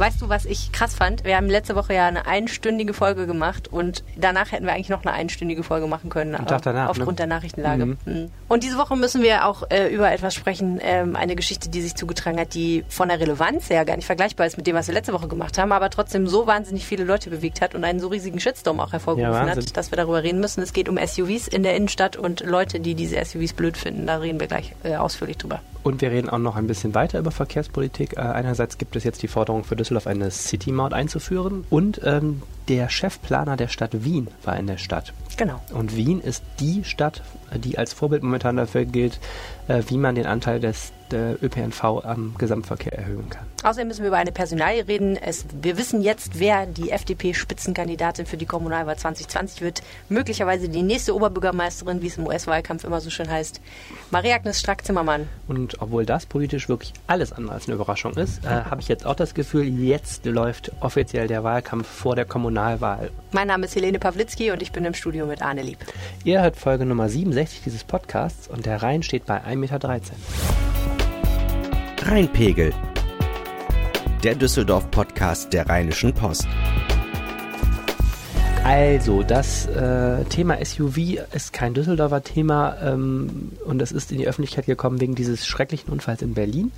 [0.00, 1.24] Weißt du, was ich krass fand?
[1.24, 5.04] Wir haben letzte Woche ja eine einstündige Folge gemacht und danach hätten wir eigentlich noch
[5.04, 6.34] eine einstündige Folge machen können.
[6.34, 7.16] Am Tag danach, aufgrund ne?
[7.16, 7.84] der Nachrichtenlage.
[7.84, 7.98] Mhm.
[8.06, 8.30] Mhm.
[8.48, 11.96] Und diese Woche müssen wir auch äh, über etwas sprechen, ähm, eine Geschichte, die sich
[11.96, 14.94] zugetragen hat, die von der Relevanz her gar nicht vergleichbar ist mit dem, was wir
[14.94, 18.08] letzte Woche gemacht haben, aber trotzdem so wahnsinnig viele Leute bewegt hat und einen so
[18.08, 20.62] riesigen Shitstorm auch hervorgerufen Ja, hat, dass wir darüber reden müssen.
[20.62, 24.06] Es geht um SUVs in der Innenstadt und Leute, die diese SUVs blöd finden.
[24.06, 25.60] Da reden wir gleich äh, ausführlich drüber.
[25.82, 28.16] Und wir reden auch noch ein bisschen weiter über Verkehrspolitik.
[28.16, 32.88] Äh, einerseits gibt es jetzt die Forderung für Düsseldorf eine City-Maut einzuführen und ähm, der
[32.88, 35.12] Chefplaner der Stadt Wien war in der Stadt.
[35.36, 35.60] Genau.
[35.72, 37.22] Und Wien ist die Stadt,
[37.56, 39.18] die als Vorbild momentan dafür gilt,
[39.66, 43.44] äh, wie man den Anteil des der ÖPNV am Gesamtverkehr erhöhen kann.
[43.62, 45.16] Außerdem müssen wir über eine Personalie reden.
[45.16, 49.82] Es, wir wissen jetzt, wer die FDP-Spitzenkandidatin für die Kommunalwahl 2020 wird.
[50.08, 53.60] Möglicherweise die nächste Oberbürgermeisterin, wie es im US-Wahlkampf immer so schön heißt.
[54.10, 55.28] Marie-Agnes Strack-Zimmermann.
[55.46, 59.04] Und obwohl das politisch wirklich alles andere als eine Überraschung ist, äh, habe ich jetzt
[59.04, 63.10] auch das Gefühl, jetzt läuft offiziell der Wahlkampf vor der Kommunalwahl.
[63.32, 65.78] Mein Name ist Helene Pawlitzki und ich bin im Studio mit Arne Lieb.
[66.24, 69.80] Ihr hört Folge Nummer 67 dieses Podcasts und der Rhein steht bei 1,13 Meter.
[72.10, 72.74] Rheinpegel.
[74.24, 76.48] Der Düsseldorf-Podcast der Rheinischen Post.
[78.64, 80.98] Also, das äh, Thema SUV
[81.32, 85.92] ist kein Düsseldorfer Thema ähm, und es ist in die Öffentlichkeit gekommen wegen dieses schrecklichen
[85.92, 86.72] Unfalls in Berlin,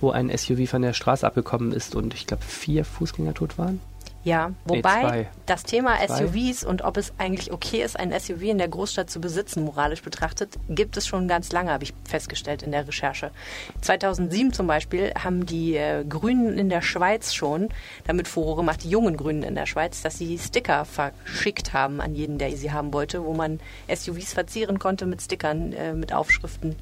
[0.00, 3.80] wo ein SUV von der Straße abgekommen ist und ich glaube vier Fußgänger tot waren.
[4.24, 5.28] Ja, Nee, wobei zwei.
[5.46, 6.26] das Thema Zwei.
[6.26, 10.02] SUVs und ob es eigentlich okay ist, ein SUV in der Großstadt zu besitzen, moralisch
[10.02, 13.32] betrachtet, gibt es schon ganz lange, habe ich festgestellt in der Recherche.
[13.80, 17.68] 2007 zum Beispiel haben die äh, Grünen in der Schweiz schon
[18.04, 22.14] damit Furore gemacht, die jungen Grünen in der Schweiz, dass sie Sticker verschickt haben an
[22.14, 23.58] jeden, der sie haben wollte, wo man
[23.92, 26.76] SUVs verzieren konnte mit Stickern, äh, mit Aufschriften,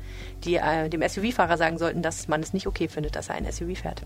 [0.44, 3.50] die äh, dem SUV-Fahrer sagen sollten, dass man es nicht okay findet, dass er ein
[3.50, 4.02] SUV fährt.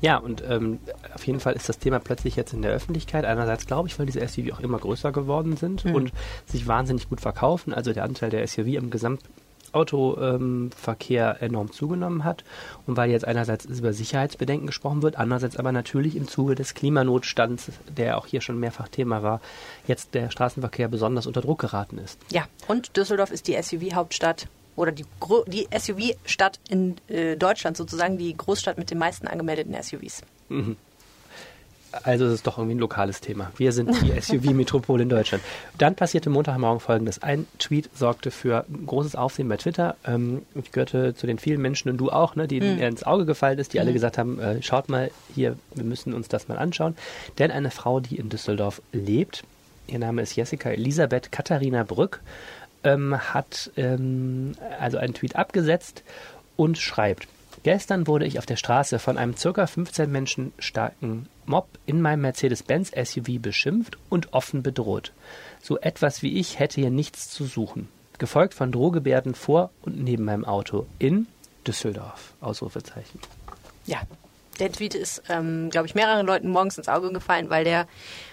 [0.00, 0.78] Ja, und ähm,
[1.14, 3.24] auf jeden Fall ist das Thema plötzlich jetzt in der Öffentlichkeit.
[3.24, 6.12] Einerseits glaube ich, weil diese SUV auch immer größer geworden sind und
[6.46, 7.74] sich wahnsinnig gut verkaufen.
[7.74, 12.44] Also der Anteil der SUV im Gesamtautoverkehr enorm zugenommen hat.
[12.86, 17.72] Und weil jetzt einerseits über Sicherheitsbedenken gesprochen wird, andererseits aber natürlich im Zuge des Klimanotstands,
[17.96, 19.40] der auch hier schon mehrfach Thema war,
[19.86, 22.18] jetzt der Straßenverkehr besonders unter Druck geraten ist.
[22.30, 25.04] Ja, und Düsseldorf ist die SUV-Hauptstadt oder die,
[25.46, 30.22] die SUV-Stadt in äh, Deutschland sozusagen, die Großstadt mit den meisten angemeldeten SUVs.
[32.04, 33.52] Also es ist doch irgendwie ein lokales Thema.
[33.56, 35.44] Wir sind die SUV-Metropole in Deutschland.
[35.76, 37.22] Dann passierte Montagmorgen folgendes.
[37.22, 39.96] Ein Tweet sorgte für großes Aufsehen bei Twitter.
[40.06, 42.78] Ähm, ich gehörte zu den vielen Menschen, und du auch, ne, die Hm.
[42.78, 46.14] er ins Auge gefallen ist, die alle gesagt haben, äh, schaut mal hier, wir müssen
[46.14, 46.96] uns das mal anschauen.
[47.38, 49.44] Denn eine Frau, die in Düsseldorf lebt,
[49.86, 52.20] ihr Name ist Jessica Elisabeth Katharina Brück,
[52.84, 56.02] ähm, hat ähm, also einen Tweet abgesetzt
[56.56, 57.28] und schreibt,
[57.64, 62.22] Gestern wurde ich auf der Straße von einem circa 15 Menschen starken Mob in meinem
[62.22, 65.12] Mercedes-Benz SUV beschimpft und offen bedroht.
[65.60, 67.88] So etwas wie ich hätte hier nichts zu suchen.
[68.18, 71.28] Gefolgt von Drohgebärden vor und neben meinem Auto in
[71.64, 72.32] Düsseldorf.
[72.40, 73.20] Ausrufezeichen.
[73.86, 74.00] Ja,
[74.58, 77.86] der Tweet ist, ähm, glaube ich, mehreren Leuten morgens ins Auge gefallen, weil der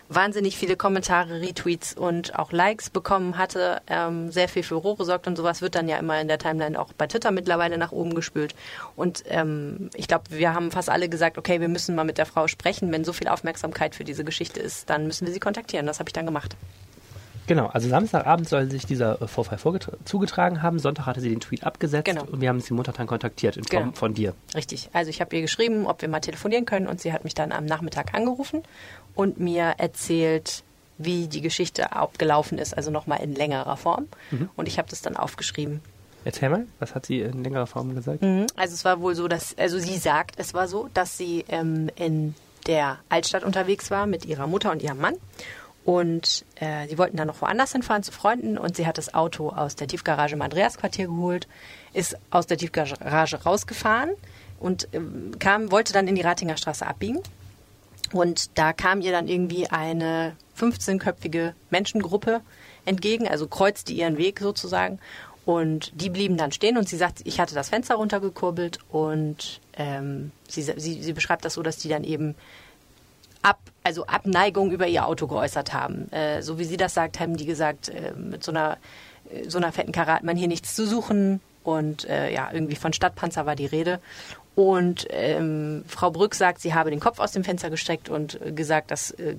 [0.09, 5.27] wahnsinnig viele Kommentare, Retweets und auch Likes bekommen hatte, ähm, sehr viel für Furore sorgt
[5.27, 8.15] und sowas wird dann ja immer in der Timeline auch bei Twitter mittlerweile nach oben
[8.15, 8.55] gespült.
[8.95, 12.25] Und ähm, ich glaube, wir haben fast alle gesagt, okay, wir müssen mal mit der
[12.25, 12.91] Frau sprechen.
[12.91, 15.85] Wenn so viel Aufmerksamkeit für diese Geschichte ist, dann müssen wir sie kontaktieren.
[15.85, 16.55] Das habe ich dann gemacht.
[17.49, 19.57] Genau, also Samstagabend soll sich dieser äh, Vorfall
[20.05, 20.77] zugetragen haben.
[20.77, 22.23] Sonntag hatte sie den Tweet abgesetzt Genau.
[22.25, 23.95] und wir haben sie Montag dann kontaktiert in Form Genau.
[23.95, 24.35] von dir.
[24.53, 24.91] Richtig.
[24.93, 27.51] Also ich habe ihr geschrieben, ob wir mal telefonieren können und sie hat mich dann
[27.51, 28.61] am Nachmittag angerufen
[29.15, 30.63] und mir erzählt,
[30.97, 34.07] wie die Geschichte abgelaufen ist, also nochmal in längerer Form.
[34.55, 35.81] Und ich habe das dann aufgeschrieben.
[36.25, 38.21] Erzähl mal, was hat sie in längerer Form gesagt?
[38.21, 38.47] Mhm.
[38.55, 41.89] Also es war wohl so, dass, also sie sagt, es war so, dass sie ähm,
[41.95, 42.35] in
[42.67, 45.15] der Altstadt unterwegs war mit ihrer Mutter und ihrem Mann.
[45.85, 49.49] Und äh, sie wollten dann noch woanders hinfahren zu Freunden und sie hat das Auto
[49.49, 51.47] aus der Tiefgarage im Andreasquartier geholt,
[51.93, 54.11] ist aus der Tiefgarage rausgefahren
[54.59, 57.19] und ähm, kam, wollte dann in die Ratinger Straße abbiegen.
[58.13, 62.41] Und da kam ihr dann irgendwie eine 15-köpfige Menschengruppe
[62.85, 64.99] entgegen, also kreuzte ihren Weg sozusagen.
[65.45, 70.31] Und die blieben dann stehen und sie sagt, ich hatte das Fenster runtergekurbelt und ähm,
[70.47, 72.35] sie, sie, sie beschreibt das so, dass die dann eben
[73.41, 76.11] ab, also Abneigung über ihr Auto geäußert haben.
[76.11, 78.77] Äh, so wie sie das sagt, haben die gesagt, äh, mit so einer,
[79.31, 81.41] äh, so einer fetten Karre hat man hier nichts zu suchen.
[81.69, 83.99] Und äh, ja, irgendwie von Stadtpanzer war die Rede.
[84.55, 88.51] Und ähm, Frau Brück sagt, sie habe den Kopf aus dem Fenster gestreckt und äh,
[88.51, 89.35] gesagt, das äh,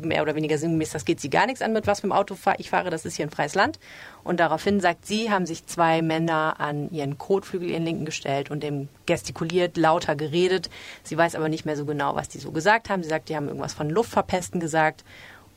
[0.00, 2.36] mehr oder weniger sinngemäß, das geht sie gar nichts an, mit was für einem Auto
[2.58, 3.80] ich fahre, das ist hier ein freies Land.
[4.22, 8.62] Und daraufhin sagt sie, haben sich zwei Männer an ihren Kotflügel, ihren linken gestellt und
[8.62, 10.70] dem gestikuliert, lauter geredet.
[11.02, 13.02] Sie weiß aber nicht mehr so genau, was die so gesagt haben.
[13.02, 15.04] Sie sagt, die haben irgendwas von Luftverpesten gesagt.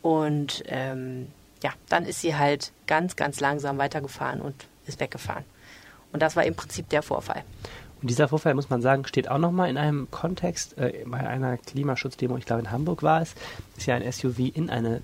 [0.01, 1.27] Und ähm,
[1.63, 5.45] ja, dann ist sie halt ganz, ganz langsam weitergefahren und ist weggefahren.
[6.13, 7.43] Und das war im Prinzip der Vorfall.
[8.01, 10.77] Und dieser Vorfall, muss man sagen, steht auch nochmal in einem Kontext.
[10.77, 13.33] Äh, bei einer Klimaschutzdemo, ich glaube in Hamburg war es,
[13.75, 15.01] ist ja ein SUV in eine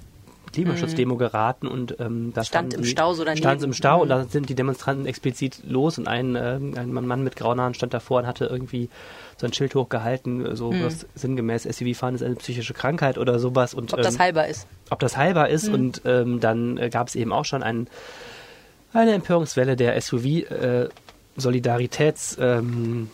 [0.53, 1.17] Klimaschutzdemo mhm.
[1.17, 3.39] geraten und ähm, das stand im Stau so daneben.
[3.39, 4.01] Stand im Stau mhm.
[4.03, 7.73] und da sind die Demonstranten explizit los und ein, äh, ein Mann mit grauen Haaren
[7.73, 8.89] stand davor und hatte irgendwie
[9.38, 10.85] so ein Schild hochgehalten, so mhm.
[10.85, 13.73] was sinngemäß SUV-Fahren ist eine psychische Krankheit oder sowas.
[13.73, 14.67] Und, ob ähm, das heilbar ist.
[14.91, 15.73] Ob das heilbar ist mhm.
[15.73, 17.88] und ähm, dann äh, gab es eben auch schon einen,
[18.94, 20.90] eine Empörungswelle der SUV- äh,
[21.35, 23.09] Solidaritätsbewegung,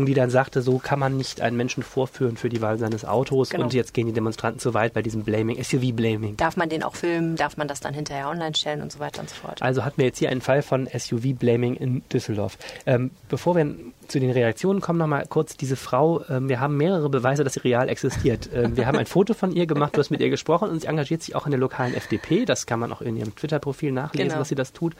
[0.00, 0.06] ähm, ja.
[0.06, 3.50] die dann sagte, so kann man nicht einen Menschen vorführen für die Wahl seines Autos
[3.50, 3.64] genau.
[3.64, 6.36] und jetzt gehen die Demonstranten zu weit bei diesem Blaming, SUV-Blaming.
[6.36, 7.36] Darf man den auch filmen?
[7.36, 9.62] Darf man das dann hinterher online stellen und so weiter und so fort?
[9.62, 12.58] Also hatten wir jetzt hier einen Fall von SUV-Blaming in Düsseldorf.
[12.84, 13.74] Ähm, bevor wir
[14.08, 17.60] zu den Reaktionen kommen, nochmal kurz diese Frau, ähm, wir haben mehrere Beweise, dass sie
[17.60, 18.50] real existiert.
[18.52, 20.86] Ähm, wir haben ein Foto von ihr gemacht, du hast mit ihr gesprochen und sie
[20.86, 22.44] engagiert sich auch in der lokalen FDP.
[22.44, 24.38] Das kann man auch in ihrem Twitter-Profil nachlesen, genau.
[24.40, 24.94] dass sie das tut.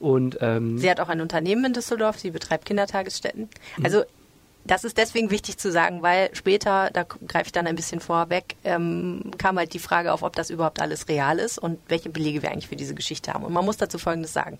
[0.00, 3.48] Und, ähm, sie hat auch ein Unternehmen in Düsseldorf, sie betreibt Kindertagesstätten.
[3.82, 4.04] Also
[4.66, 8.56] das ist deswegen wichtig zu sagen, weil später, da greife ich dann ein bisschen vorweg,
[8.64, 12.42] ähm, kam halt die Frage auf, ob das überhaupt alles real ist und welche Belege
[12.42, 13.44] wir eigentlich für diese Geschichte haben.
[13.44, 14.58] Und man muss dazu Folgendes sagen.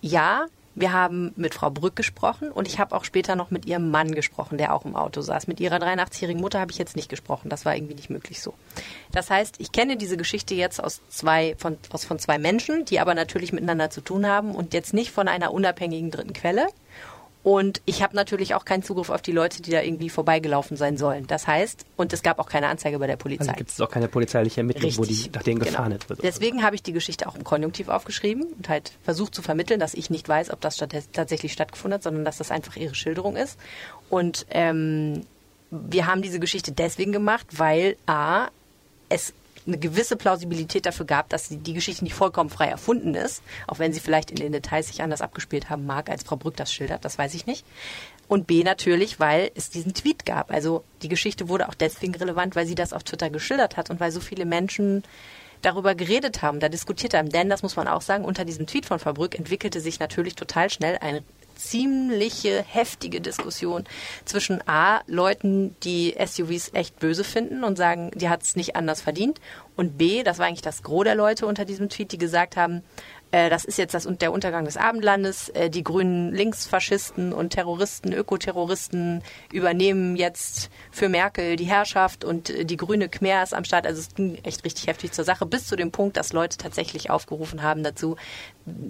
[0.00, 3.90] Ja, wir haben mit Frau Brück gesprochen und ich habe auch später noch mit ihrem
[3.90, 5.46] Mann gesprochen, der auch im Auto saß.
[5.46, 7.48] Mit ihrer 83-jährigen Mutter habe ich jetzt nicht gesprochen.
[7.48, 8.54] Das war irgendwie nicht möglich so.
[9.12, 12.98] Das heißt, ich kenne diese Geschichte jetzt aus zwei, von, aus, von zwei Menschen, die
[12.98, 16.66] aber natürlich miteinander zu tun haben und jetzt nicht von einer unabhängigen dritten Quelle.
[17.44, 20.96] Und ich habe natürlich auch keinen Zugriff auf die Leute, die da irgendwie vorbeigelaufen sein
[20.96, 21.26] sollen.
[21.26, 23.48] Das heißt, und es gab auch keine Anzeige bei der Polizei.
[23.48, 24.98] Also gibt es auch keine polizeiliche Ermittlung, Richtig.
[24.98, 25.70] wo die nach denen genau.
[25.70, 26.22] gefahren wird.
[26.22, 29.92] Deswegen habe ich die Geschichte auch im Konjunktiv aufgeschrieben und halt versucht zu vermitteln, dass
[29.92, 30.78] ich nicht weiß, ob das
[31.12, 33.58] tatsächlich stattgefunden hat, sondern dass das einfach ihre Schilderung ist.
[34.08, 35.26] Und ähm,
[35.70, 38.48] wir haben diese Geschichte deswegen gemacht, weil A,
[39.10, 39.34] es
[39.66, 43.92] eine gewisse Plausibilität dafür gab, dass die Geschichte nicht vollkommen frei erfunden ist, auch wenn
[43.92, 47.04] sie vielleicht in den Details sich anders abgespielt haben mag, als Frau Brück das schildert,
[47.04, 47.64] das weiß ich nicht.
[48.28, 50.50] Und B natürlich, weil es diesen Tweet gab.
[50.50, 54.00] Also die Geschichte wurde auch deswegen relevant, weil sie das auf Twitter geschildert hat und
[54.00, 55.02] weil so viele Menschen
[55.64, 57.30] darüber geredet haben, da diskutiert haben.
[57.30, 60.34] Denn, das muss man auch sagen, unter diesem Tweet von Frau Brück entwickelte sich natürlich
[60.34, 61.22] total schnell ein
[61.54, 63.84] ziemliche heftige Diskussion
[64.24, 69.00] zwischen A, Leuten, die SUVs echt böse finden und sagen, die hat es nicht anders
[69.00, 69.40] verdient,
[69.76, 72.82] und B, das war eigentlich das Gros der Leute unter diesem Tweet, die gesagt haben,
[73.34, 75.48] äh, das ist jetzt das, der Untergang des Abendlandes.
[75.48, 79.22] Äh, die grünen Linksfaschisten und Terroristen, Ökoterroristen
[79.52, 83.88] übernehmen jetzt für Merkel die Herrschaft und äh, die grüne Khmer ist am Start.
[83.88, 87.10] Also es ging echt richtig heftig zur Sache, bis zu dem Punkt, dass Leute tatsächlich
[87.10, 88.16] aufgerufen haben dazu,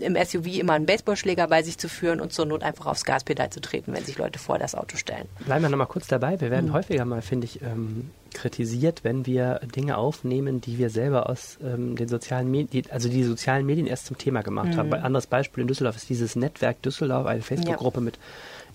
[0.00, 3.48] im SUV immer einen Baseballschläger bei sich zu führen und zur Not einfach aufs Gaspedal
[3.48, 5.26] zu treten, wenn sich Leute vor das Auto stellen.
[5.46, 6.38] Bleiben wir nochmal kurz dabei.
[6.40, 6.74] Wir werden mhm.
[6.74, 11.96] häufiger mal, finde ich, ähm, kritisiert, wenn wir Dinge aufnehmen, die wir selber aus ähm,
[11.96, 14.76] den sozialen Medien, also die sozialen Medien erst zum Thema gemacht mhm.
[14.76, 14.92] haben.
[14.92, 18.04] Ein anderes Beispiel in Düsseldorf ist dieses Netzwerk Düsseldorf, eine Facebook-Gruppe ja.
[18.04, 18.18] mit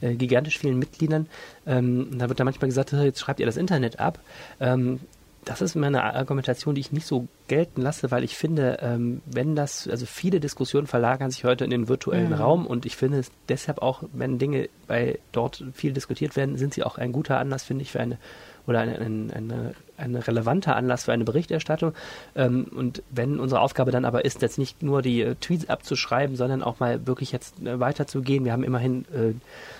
[0.01, 1.27] äh, gigantisch vielen Mitgliedern.
[1.67, 4.19] Ähm, da wird da manchmal gesagt, jetzt schreibt ihr das Internet ab.
[4.59, 5.00] Ähm,
[5.45, 9.56] das ist meine Argumentation, die ich nicht so gelten lasse, weil ich finde, ähm, wenn
[9.56, 12.35] das, also viele Diskussionen verlagern sich heute in den virtuellen mhm.
[12.35, 16.73] Raum und ich finde es deshalb auch, wenn Dinge bei dort viel diskutiert werden, sind
[16.73, 18.17] sie auch ein guter Anlass, finde ich, für eine
[18.69, 21.94] oder ein, ein, eine, ein relevanter Anlass für eine Berichterstattung.
[22.35, 26.35] Ähm, und wenn unsere Aufgabe dann aber ist, jetzt nicht nur die äh, Tweets abzuschreiben,
[26.35, 28.45] sondern auch mal wirklich jetzt äh, weiterzugehen.
[28.45, 29.33] Wir haben immerhin äh,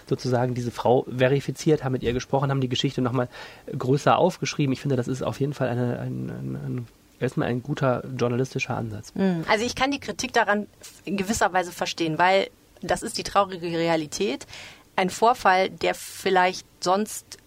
[0.08, 3.29] sozusagen diese Frau verifiziert, haben mit ihr gesprochen, haben die Geschichte nochmal
[3.77, 4.74] größer aufgeschrieben.
[4.74, 6.88] Ich finde, das ist auf jeden Fall eine, ein, ein,
[7.19, 9.13] erstmal ein guter journalistischer Ansatz.
[9.15, 9.46] Mhm.
[9.50, 10.67] Also ich kann die Kritik daran
[11.05, 12.50] in gewisser Weise verstehen, weil
[12.81, 14.48] das ist die traurige Realität.
[14.96, 17.38] Ein Vorfall, der vielleicht sonst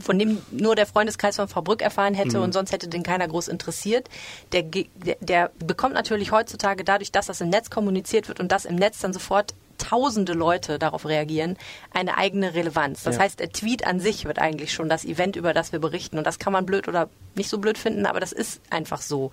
[0.00, 2.44] von dem nur der Freundeskreis von Frau Brück erfahren hätte mhm.
[2.44, 4.08] und sonst hätte den keiner groß interessiert,
[4.52, 8.64] der, der, der bekommt natürlich heutzutage dadurch, dass das im Netz kommuniziert wird und dass
[8.64, 11.56] im Netz dann sofort tausende Leute darauf reagieren,
[11.92, 13.02] eine eigene Relevanz.
[13.02, 13.22] Das ja.
[13.22, 16.18] heißt, der Tweet an sich wird eigentlich schon das Event, über das wir berichten.
[16.18, 19.30] Und das kann man blöd oder nicht so blöd finden, aber das ist einfach so.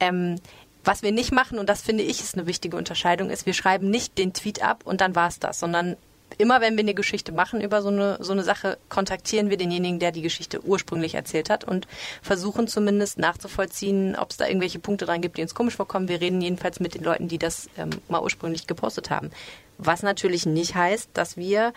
[0.00, 0.40] Ähm,
[0.84, 3.90] was wir nicht machen, und das finde ich ist eine wichtige Unterscheidung, ist, wir schreiben
[3.90, 5.96] nicht den Tweet ab und dann war es das, sondern
[6.38, 9.98] immer wenn wir eine Geschichte machen über so eine, so eine Sache, kontaktieren wir denjenigen,
[9.98, 11.86] der die Geschichte ursprünglich erzählt hat und
[12.22, 16.08] versuchen zumindest nachzuvollziehen, ob es da irgendwelche Punkte dran gibt, die uns komisch vorkommen.
[16.08, 19.30] Wir reden jedenfalls mit den Leuten, die das ähm, mal ursprünglich gepostet haben.
[19.78, 21.72] Was natürlich nicht heißt, dass wir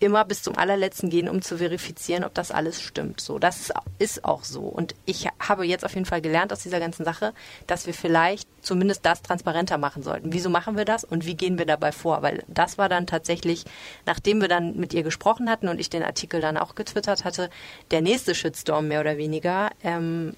[0.00, 3.20] immer bis zum allerletzten gehen, um zu verifizieren, ob das alles stimmt.
[3.20, 4.62] So, das ist, auch so.
[4.62, 7.32] Und ich habe jetzt auf jeden Fall gelernt aus dieser ganzen Sache,
[7.66, 10.32] dass wir vielleicht zumindest das transparenter machen sollten.
[10.32, 12.22] Wieso machen wir das und wie gehen wir dabei vor?
[12.22, 13.64] Weil das war dann tatsächlich,
[14.06, 17.50] nachdem wir dann mit ihr gesprochen hatten und ich den Artikel dann auch getwittert hatte,
[17.90, 19.70] der nächste Shitstorm mehr oder weniger.
[19.82, 20.34] Ähm,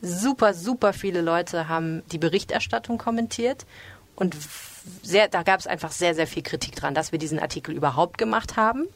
[0.00, 3.66] super, super viele Leute haben die Berichterstattung kommentiert
[4.16, 4.36] und
[5.02, 8.18] sehr, da gab es einfach sehr, sehr viel Kritik dran, dass wir diesen Artikel überhaupt
[8.18, 8.86] gemacht haben.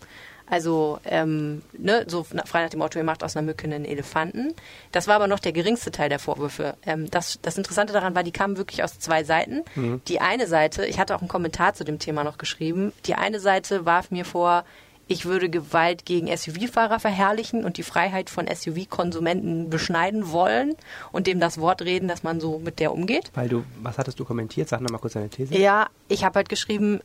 [0.48, 4.54] Also ähm, ne, so frei nach dem Motto, ihr macht aus einer Mücke einen Elefanten.
[4.92, 6.76] Das war aber noch der geringste Teil der Vorwürfe.
[6.86, 9.64] Ähm, das, das Interessante daran war, die kamen wirklich aus zwei Seiten.
[9.74, 10.02] Mhm.
[10.06, 13.40] Die eine Seite, ich hatte auch einen Kommentar zu dem Thema noch geschrieben, die eine
[13.40, 14.64] Seite warf mir vor,
[15.08, 20.74] ich würde Gewalt gegen SUV-Fahrer verherrlichen und die Freiheit von SUV-Konsumenten beschneiden wollen
[21.12, 23.30] und dem das Wort reden, dass man so mit der umgeht.
[23.34, 24.68] Weil du, was hattest du kommentiert?
[24.68, 25.56] Sag nochmal kurz deine These.
[25.56, 27.00] Ja, ich habe halt geschrieben,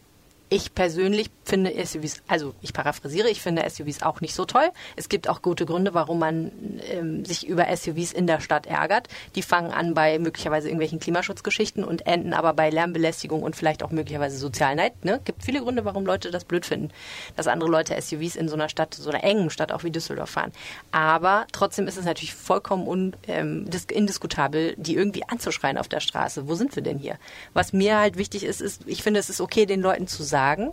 [0.53, 4.69] ich persönlich finde SUVs, also ich paraphrasiere, ich finde SUVs auch nicht so toll.
[4.97, 6.51] Es gibt auch gute Gründe, warum man
[6.91, 9.07] ähm, sich über SUVs in der Stadt ärgert.
[9.35, 13.91] Die fangen an bei möglicherweise irgendwelchen Klimaschutzgeschichten und enden aber bei Lärmbelästigung und vielleicht auch
[13.91, 15.05] möglicherweise Sozialneid.
[15.05, 15.21] Ne?
[15.23, 16.89] Gibt viele Gründe, warum Leute das blöd finden,
[17.37, 20.31] dass andere Leute SUVs in so einer Stadt, so einer engen Stadt auch wie Düsseldorf
[20.31, 20.51] fahren.
[20.91, 26.49] Aber trotzdem ist es natürlich vollkommen un, ähm, indiskutabel, die irgendwie anzuschreien auf der Straße.
[26.49, 27.15] Wo sind wir denn hier?
[27.53, 30.40] Was mir halt wichtig ist, ist, ich finde, es ist okay, den Leuten zu sagen,
[30.41, 30.71] sagen.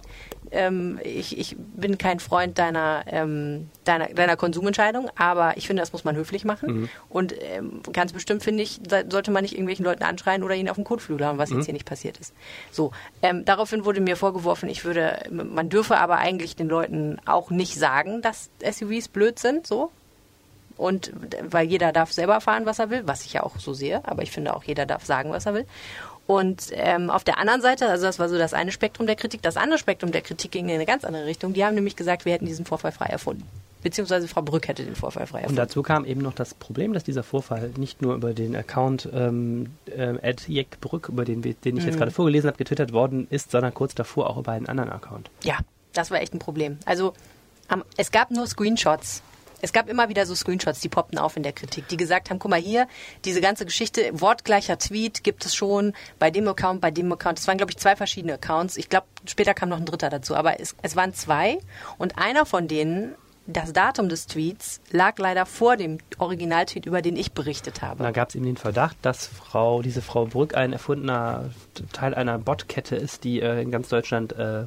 [0.50, 5.92] Ähm, ich, ich, bin kein Freund deiner, ähm, deiner, deiner Konsumentscheidung, aber ich finde, das
[5.92, 6.72] muss man höflich machen.
[6.72, 6.88] Mhm.
[7.10, 10.76] Und ähm, ganz bestimmt finde ich, sollte man nicht irgendwelchen Leuten anschreien oder ihnen auf
[10.76, 11.56] den Kotflügel haben, was mhm.
[11.56, 12.32] jetzt hier nicht passiert ist.
[12.70, 17.50] So, ähm, daraufhin wurde mir vorgeworfen, ich würde, man dürfe aber eigentlich den Leuten auch
[17.50, 19.90] nicht sagen, dass SUVs blöd sind, so
[20.78, 24.00] und weil jeder darf selber fahren, was er will, was ich ja auch so sehe,
[24.06, 25.66] aber ich finde auch jeder darf sagen, was er will.
[26.28, 29.40] Und ähm, auf der anderen Seite, also das war so das eine Spektrum der Kritik,
[29.40, 31.54] das andere Spektrum der Kritik ging in eine ganz andere Richtung.
[31.54, 33.44] Die haben nämlich gesagt, wir hätten diesen Vorfall frei erfunden.
[33.82, 35.58] Beziehungsweise Frau Brück hätte den Vorfall frei erfunden.
[35.58, 39.08] Und dazu kam eben noch das Problem, dass dieser Vorfall nicht nur über den Account
[39.10, 41.98] ähm, äh, Jeckbrück, über den, den ich jetzt mhm.
[41.98, 45.30] gerade vorgelesen habe, getwittert worden ist, sondern kurz davor auch über einen anderen Account.
[45.44, 45.56] Ja,
[45.94, 46.76] das war echt ein Problem.
[46.84, 47.14] Also
[47.96, 49.22] es gab nur Screenshots
[49.60, 52.38] es gab immer wieder so Screenshots, die poppten auf in der Kritik, die gesagt haben,
[52.38, 52.86] guck mal hier,
[53.24, 57.38] diese ganze Geschichte, wortgleicher Tweet gibt es schon bei dem Account, bei dem Account.
[57.38, 58.76] Es waren, glaube ich, zwei verschiedene Accounts.
[58.76, 61.58] Ich glaube, später kam noch ein dritter dazu, aber es, es waren zwei
[61.98, 63.14] und einer von denen
[63.48, 68.02] das Datum des Tweets lag leider vor dem Originaltweet, über den ich berichtet habe.
[68.02, 71.50] Da gab es eben den Verdacht, dass Frau, diese Frau Brück ein erfundener
[71.94, 74.66] Teil einer Botkette ist, die äh, in ganz Deutschland äh,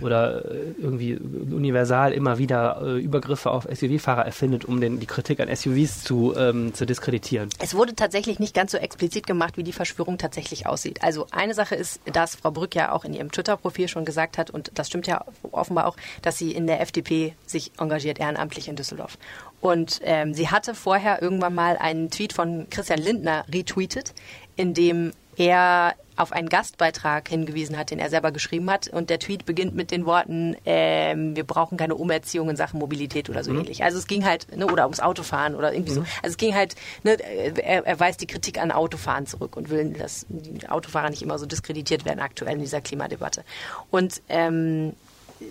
[0.00, 5.40] oder äh, irgendwie universal immer wieder äh, Übergriffe auf SUV-Fahrer erfindet, um den, die Kritik
[5.40, 7.48] an SUVs zu, ähm, zu diskreditieren.
[7.60, 11.02] Es wurde tatsächlich nicht ganz so explizit gemacht, wie die Verschwörung tatsächlich aussieht.
[11.02, 14.50] Also eine Sache ist, dass Frau Brück ja auch in ihrem Twitter-Profil schon gesagt hat,
[14.50, 18.76] und das stimmt ja offenbar auch, dass sie in der FDP sich engagiert, ehrenamtlich in
[18.76, 19.18] Düsseldorf.
[19.60, 24.14] Und ähm, sie hatte vorher irgendwann mal einen Tweet von Christian Lindner retweetet,
[24.56, 28.88] in dem er auf einen Gastbeitrag hingewiesen hat, den er selber geschrieben hat.
[28.88, 33.30] Und der Tweet beginnt mit den Worten, ähm, wir brauchen keine Umerziehung in Sachen Mobilität
[33.30, 33.60] oder so mhm.
[33.60, 33.84] ähnlich.
[33.84, 35.96] Also es ging halt, ne, oder ums Autofahren oder irgendwie mhm.
[35.96, 36.00] so.
[36.22, 39.92] Also es ging halt, ne, er, er weist die Kritik an Autofahren zurück und will,
[39.92, 43.44] dass die Autofahrer nicht immer so diskreditiert werden aktuell in dieser Klimadebatte.
[43.90, 44.94] Und ähm,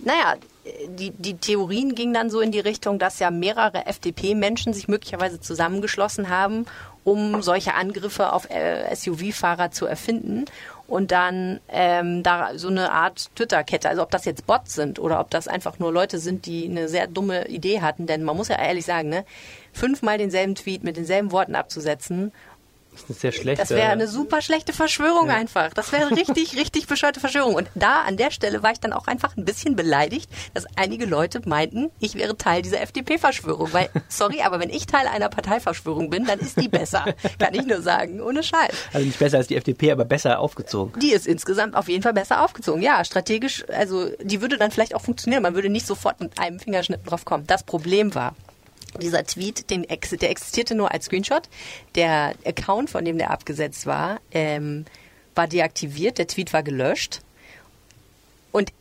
[0.04, 0.36] naja,
[0.90, 5.40] die, die Theorien gingen dann so in die Richtung, dass ja mehrere FDP-Menschen sich möglicherweise
[5.40, 6.66] zusammengeschlossen haben,
[7.04, 10.46] um solche Angriffe auf äh, SUV-Fahrer zu erfinden.
[10.88, 15.20] Und dann ähm, da so eine Art Twitter-Kette, also ob das jetzt Bots sind oder
[15.20, 18.48] ob das einfach nur Leute sind, die eine sehr dumme Idee hatten, denn man muss
[18.48, 19.26] ja ehrlich sagen, ne,
[19.74, 22.32] fünfmal denselben Tweet mit denselben Worten abzusetzen
[23.02, 23.62] das ist sehr schlecht.
[23.62, 25.36] Das wäre eine super schlechte Verschwörung ja.
[25.36, 25.74] einfach.
[25.74, 27.56] Das wäre richtig, richtig bescheuerte Verschwörung.
[27.56, 31.06] Und da an der Stelle war ich dann auch einfach ein bisschen beleidigt, dass einige
[31.06, 33.74] Leute meinten, ich wäre Teil dieser FDP-Verschwörung.
[33.74, 37.06] Weil, sorry, aber wenn ich Teil einer Parteiverschwörung bin, dann ist die besser.
[37.40, 38.74] Kann ich nur sagen, ohne Scheiß.
[38.94, 41.00] Also nicht besser als die FDP, aber besser aufgezogen.
[41.00, 42.82] Die ist insgesamt auf jeden Fall besser aufgezogen.
[42.82, 45.44] Ja, strategisch, also die würde dann vielleicht auch funktionieren.
[45.44, 47.46] Man würde nicht sofort mit einem Fingerschnitt drauf kommen.
[47.48, 48.36] Das Problem war,
[49.02, 51.50] dieser Tweet, den, der existierte nur als Screenshot.
[51.96, 54.86] Der Account, von dem der abgesetzt war, ähm,
[55.36, 56.18] war deaktiviert.
[56.18, 57.22] Der Tweet war gelöscht.
[58.52, 58.74] Und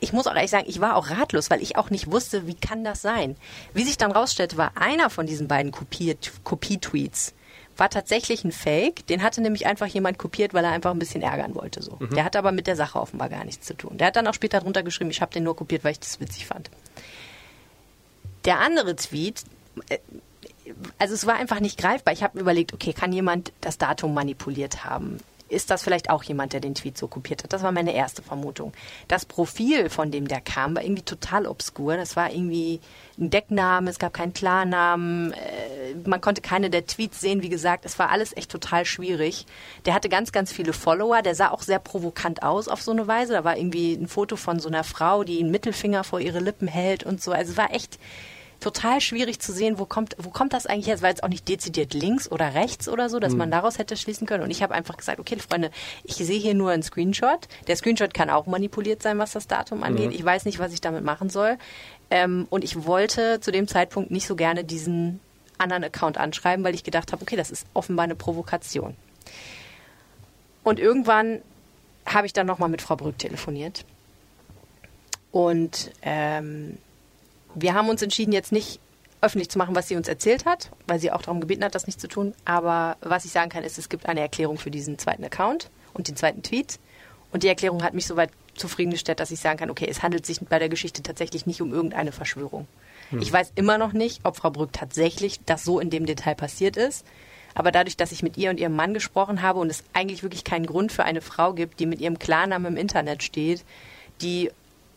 [0.00, 2.54] ich muss auch ehrlich sagen, ich war auch ratlos, weil ich auch nicht wusste, wie
[2.54, 3.36] kann das sein.
[3.72, 7.34] Wie sich dann rausstellte, war einer von diesen beiden Kopie-Tweets
[7.76, 9.06] war tatsächlich ein Fake.
[9.06, 11.82] Den hatte nämlich einfach jemand kopiert, weil er einfach ein bisschen ärgern wollte.
[11.82, 11.96] So.
[11.98, 12.14] Mhm.
[12.14, 13.96] Der hat aber mit der Sache offenbar gar nichts zu tun.
[13.98, 16.20] Der hat dann auch später drunter geschrieben, ich habe den nur kopiert, weil ich das
[16.20, 16.70] witzig fand.
[18.44, 19.42] Der andere Tweet,
[19.88, 19.98] äh,
[20.98, 22.14] also es war einfach nicht greifbar.
[22.14, 25.18] Ich habe überlegt, okay, kann jemand das Datum manipuliert haben?
[25.52, 27.52] ist das vielleicht auch jemand, der den Tweet so kopiert hat.
[27.52, 28.72] Das war meine erste Vermutung.
[29.06, 31.96] Das Profil, von dem der kam, war irgendwie total obskur.
[31.96, 32.80] Das war irgendwie
[33.18, 37.42] ein Deckname, es gab keinen Klarnamen, äh, man konnte keine der Tweets sehen.
[37.42, 39.46] Wie gesagt, es war alles echt total schwierig.
[39.84, 41.20] Der hatte ganz, ganz viele Follower.
[41.20, 43.34] Der sah auch sehr provokant aus auf so eine Weise.
[43.34, 46.66] Da war irgendwie ein Foto von so einer Frau, die einen Mittelfinger vor ihre Lippen
[46.66, 47.32] hält und so.
[47.32, 47.98] Also es war echt
[48.62, 50.94] total schwierig zu sehen, wo kommt, wo kommt das eigentlich her?
[50.94, 53.38] Es war jetzt auch nicht dezidiert links oder rechts oder so, dass mhm.
[53.38, 54.44] man daraus hätte schließen können.
[54.44, 55.70] Und ich habe einfach gesagt, okay, Freunde,
[56.04, 57.48] ich sehe hier nur einen Screenshot.
[57.66, 60.10] Der Screenshot kann auch manipuliert sein, was das Datum angeht.
[60.10, 60.12] Mhm.
[60.12, 61.58] Ich weiß nicht, was ich damit machen soll.
[62.10, 65.20] Ähm, und ich wollte zu dem Zeitpunkt nicht so gerne diesen
[65.58, 68.96] anderen Account anschreiben, weil ich gedacht habe, okay, das ist offenbar eine Provokation.
[70.62, 71.42] Und irgendwann
[72.06, 73.84] habe ich dann nochmal mit Frau Brück telefoniert.
[75.30, 76.78] Und ähm,
[77.54, 78.80] wir haben uns entschieden, jetzt nicht
[79.20, 81.86] öffentlich zu machen, was sie uns erzählt hat, weil sie auch darum gebeten hat, das
[81.86, 82.34] nicht zu tun.
[82.44, 86.08] Aber was ich sagen kann, ist, es gibt eine Erklärung für diesen zweiten Account und
[86.08, 86.80] den zweiten Tweet.
[87.30, 90.40] Und die Erklärung hat mich soweit zufriedengestellt, dass ich sagen kann, okay, es handelt sich
[90.40, 92.66] bei der Geschichte tatsächlich nicht um irgendeine Verschwörung.
[93.10, 93.22] Hm.
[93.22, 96.76] Ich weiß immer noch nicht, ob Frau Brück tatsächlich das so in dem Detail passiert
[96.76, 97.06] ist.
[97.54, 100.44] Aber dadurch, dass ich mit ihr und ihrem Mann gesprochen habe und es eigentlich wirklich
[100.44, 103.64] keinen Grund für eine Frau gibt, die mit ihrem Klarnamen im Internet steht,
[104.20, 104.50] die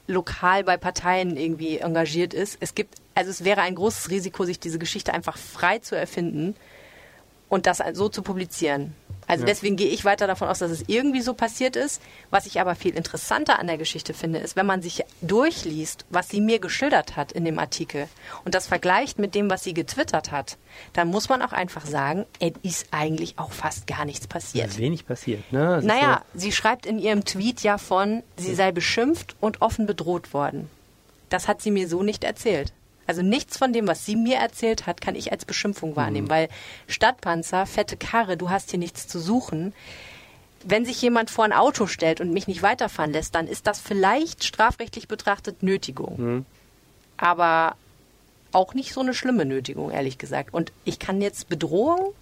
[0.08, 2.58] lokal bei Parteien irgendwie engagiert ist.
[2.60, 6.56] Es gibt, also es wäre ein großes Risiko, sich diese Geschichte einfach frei zu erfinden
[7.50, 8.94] und das so zu publizieren.
[9.28, 9.48] Also ja.
[9.48, 12.02] deswegen gehe ich weiter davon aus, dass es irgendwie so passiert ist.
[12.30, 16.30] Was ich aber viel interessanter an der Geschichte finde, ist, wenn man sich durchliest, was
[16.30, 18.08] sie mir geschildert hat in dem Artikel
[18.44, 20.58] und das vergleicht mit dem, was sie getwittert hat,
[20.94, 24.78] dann muss man auch einfach sagen, es ist eigentlich auch fast gar nichts passiert.
[24.78, 25.82] Wenig passiert, ne?
[25.84, 30.34] naja, so sie schreibt in ihrem Tweet ja von, sie sei beschimpft und offen bedroht
[30.34, 30.70] worden.
[31.30, 32.74] Das hat sie mir so nicht erzählt.
[33.08, 36.32] Also nichts von dem, was sie mir erzählt hat, kann ich als Beschimpfung wahrnehmen, mhm.
[36.32, 36.50] weil
[36.88, 39.74] Stadtpanzer, fette Karre, du hast hier nichts zu suchen.
[40.64, 43.80] Wenn sich jemand vor ein Auto stellt und mich nicht weiterfahren lässt, dann ist das
[43.80, 46.16] vielleicht strafrechtlich betrachtet Nötigung.
[46.18, 46.46] Mhm.
[47.18, 47.76] Aber
[48.52, 50.54] auch nicht so eine schlimme Nötigung, ehrlich gesagt.
[50.54, 52.14] Und ich kann jetzt Bedrohung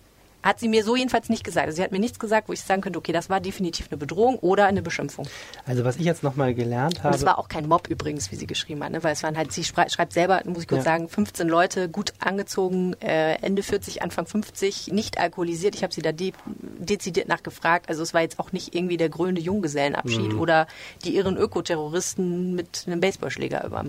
[0.44, 1.68] hat sie mir so jedenfalls nicht gesagt.
[1.68, 3.98] Also sie hat mir nichts gesagt, wo ich sagen könnte, okay, das war definitiv eine
[3.98, 5.28] Bedrohung oder eine Beschimpfung.
[5.66, 7.10] Also was ich jetzt nochmal gelernt habe.
[7.10, 9.04] Und es war auch kein Mob übrigens, wie sie geschrieben hat, ne?
[9.04, 10.92] weil es waren halt, sie schreibt selber, muss ich kurz ja.
[10.92, 15.76] sagen, 15 Leute, gut angezogen, äh, Ende 40, Anfang 50, nicht alkoholisiert.
[15.76, 16.34] Ich habe sie da de
[16.80, 17.90] dezidiert nachgefragt.
[17.90, 20.40] Also es war jetzt auch nicht irgendwie der grüne Junggesellenabschied mhm.
[20.40, 20.68] oder
[21.04, 23.86] die irren Ökoterroristen mit einem Baseballschläger über,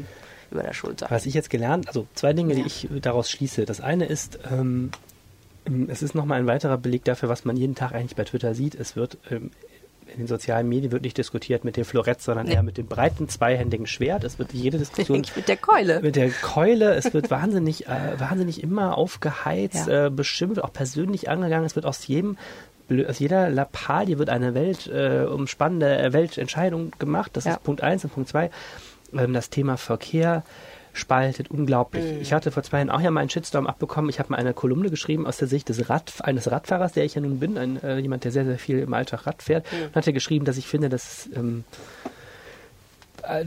[0.53, 1.07] der Schulter.
[1.11, 2.61] Was ich jetzt gelernt, also zwei Dinge, ja.
[2.61, 3.64] die ich daraus schließe.
[3.64, 4.93] Das eine ist, ähm,
[5.88, 8.74] es ist nochmal ein weiterer Beleg dafür, was man jeden Tag eigentlich bei Twitter sieht.
[8.74, 9.50] Es wird ähm,
[10.07, 12.55] in den sozialen Medien wird nicht diskutiert mit dem Florett, sondern nee.
[12.55, 14.24] eher mit dem breiten zweihändigen Schwert.
[14.24, 16.00] Es wird jede Diskussion mit der Keule.
[16.00, 16.94] Mit der Keule.
[16.94, 20.07] Es wird wahnsinnig, äh, wahnsinnig immer aufgeheizt, ja.
[20.07, 21.64] äh, beschimpft, auch persönlich angegangen.
[21.64, 22.37] Es wird aus jedem
[23.09, 27.31] aus jeder Lappalie wird eine Welt äh, umspannende Weltentscheidung gemacht.
[27.35, 27.53] Das ja.
[27.53, 28.50] ist Punkt eins und Punkt zwei.
[29.14, 30.44] Ähm, das Thema Verkehr
[30.94, 32.04] spaltet, unglaublich.
[32.04, 32.20] Mhm.
[32.22, 34.09] Ich hatte vor zwei Jahren auch ja mal einen Shitstorm abbekommen.
[34.09, 37.14] Ich habe mal eine Kolumne geschrieben aus der Sicht des Rad, eines Radfahrers, der ich
[37.14, 39.87] ja nun bin, ein, äh, jemand, der sehr, sehr viel im Alltag Rad fährt, mhm.
[39.87, 41.64] und hatte geschrieben, dass ich finde, dass ähm,
[42.04, 42.09] äh,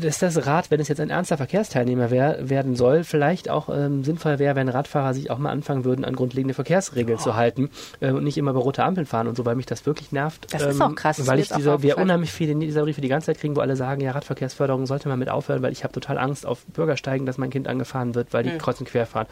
[0.01, 4.03] dass das Rad, wenn es jetzt ein ernster Verkehrsteilnehmer wär, werden soll, vielleicht auch ähm,
[4.03, 7.23] sinnvoll wäre, wenn Radfahrer sich auch mal anfangen würden, an grundlegende Verkehrsregeln oh.
[7.23, 9.85] zu halten äh, und nicht immer bei rote Ampeln fahren und so, weil mich das
[9.85, 10.53] wirklich nervt.
[10.53, 11.25] Das ähm, ist auch krass.
[11.27, 14.01] Weil ich diese, wir unheimlich viele dieser Briefe die ganze Zeit kriegen, wo alle sagen,
[14.01, 17.49] ja, Radverkehrsförderung sollte man mit aufhören, weil ich habe total Angst auf Bürgersteigen, dass mein
[17.49, 18.57] Kind angefahren wird, weil die hm.
[18.57, 19.27] kreuz und quer fahren.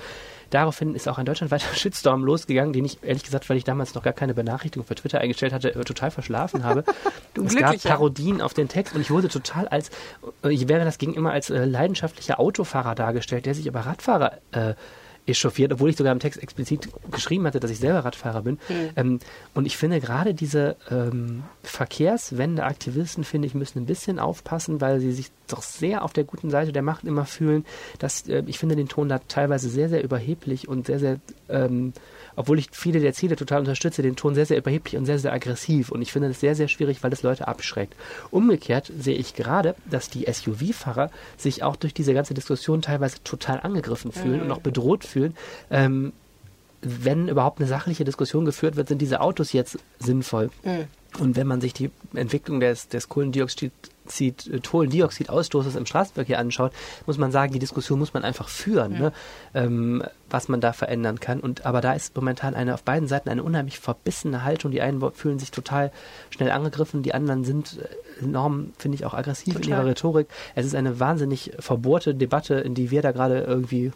[0.50, 4.04] Daraufhin ist auch ein deutschlandweiter Shitstorm losgegangen, den ich ehrlich gesagt, weil ich damals noch
[4.04, 6.84] gar keine Benachrichtigung für Twitter eingestellt hatte, äh, total verschlafen habe.
[7.46, 9.90] es gab Parodien auf den Text und ich wurde total als,
[10.44, 14.38] äh, ich wäre das ging immer als äh, leidenschaftlicher Autofahrer dargestellt, der sich aber Radfahrer
[14.52, 14.76] äh,
[15.28, 18.60] echauffiert, obwohl ich sogar im Text explizit geschrieben hatte, dass ich selber Radfahrer bin.
[18.70, 18.90] Mhm.
[18.96, 19.20] Ähm,
[19.54, 25.12] und ich finde gerade diese ähm, Verkehrswende-Aktivisten, finde ich, müssen ein bisschen aufpassen, weil sie
[25.12, 27.66] sich doch sehr auf der guten Seite der Macht immer fühlen.
[28.00, 31.94] Dass, äh, ich finde den Ton da teilweise sehr, sehr überheblich und sehr, sehr ähm,
[32.36, 35.34] obwohl ich viele der Ziele total unterstütze, den Ton sehr, sehr überheblich und sehr, sehr
[35.34, 35.92] aggressiv.
[35.92, 37.96] Und ich finde das sehr, sehr schwierig, weil das Leute abschreckt.
[38.32, 43.60] Umgekehrt sehe ich gerade, dass die SUV-Fahrer sich auch durch diese ganze Diskussion teilweise total
[43.62, 44.46] angegriffen fühlen mhm.
[44.46, 45.36] und auch bedroht fühlen.
[45.70, 46.14] Ähm,
[46.82, 50.50] wenn überhaupt eine sachliche Diskussion geführt wird, sind diese Autos jetzt sinnvoll.
[50.64, 50.86] Mhm.
[51.20, 53.72] Und wenn man sich die Entwicklung des, des Kohlendioxid
[54.06, 56.72] Kohlendioxidausstoßes im Straßenverkehr anschaut,
[57.06, 59.00] muss man sagen, die Diskussion muss man einfach führen, mhm.
[59.00, 59.14] ne?
[59.54, 61.40] ähm, was man da verändern kann.
[61.40, 64.72] Und aber da ist momentan eine auf beiden Seiten eine unheimlich verbissene Haltung.
[64.72, 65.92] Die einen fühlen sich total
[66.30, 69.64] schnell angegriffen, die anderen sind äh, enorm, finde ich, auch aggressiv total.
[69.64, 70.28] in ihrer Rhetorik.
[70.56, 73.92] Es ist eine wahnsinnig verbohrte Debatte, in die wir da gerade irgendwie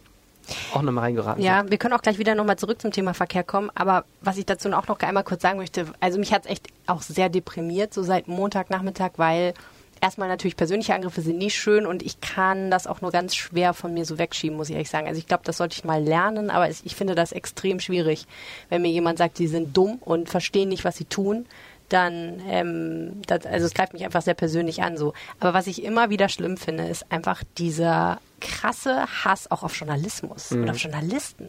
[0.74, 1.72] auch nochmal reingeraten Ja, sind.
[1.72, 3.70] wir können auch gleich wieder nochmal zurück zum Thema Verkehr kommen.
[3.76, 6.68] Aber was ich dazu auch noch einmal kurz sagen möchte, also mich hat es echt
[6.88, 9.54] auch sehr deprimiert, so seit Montagnachmittag, weil
[10.02, 13.74] erstmal natürlich persönliche Angriffe sind nie schön und ich kann das auch nur ganz schwer
[13.74, 15.08] von mir so wegschieben, muss ich ehrlich sagen.
[15.08, 18.26] Also ich glaube, das sollte ich mal lernen, aber ich finde das extrem schwierig,
[18.70, 21.46] wenn mir jemand sagt, sie sind dumm und verstehen nicht, was sie tun
[21.90, 25.14] dann, ähm, das, also es greift mich einfach sehr persönlich an so.
[25.40, 30.52] Aber was ich immer wieder schlimm finde, ist einfach dieser krasse Hass auch auf Journalismus
[30.52, 30.64] mhm.
[30.64, 31.48] und auf Journalisten.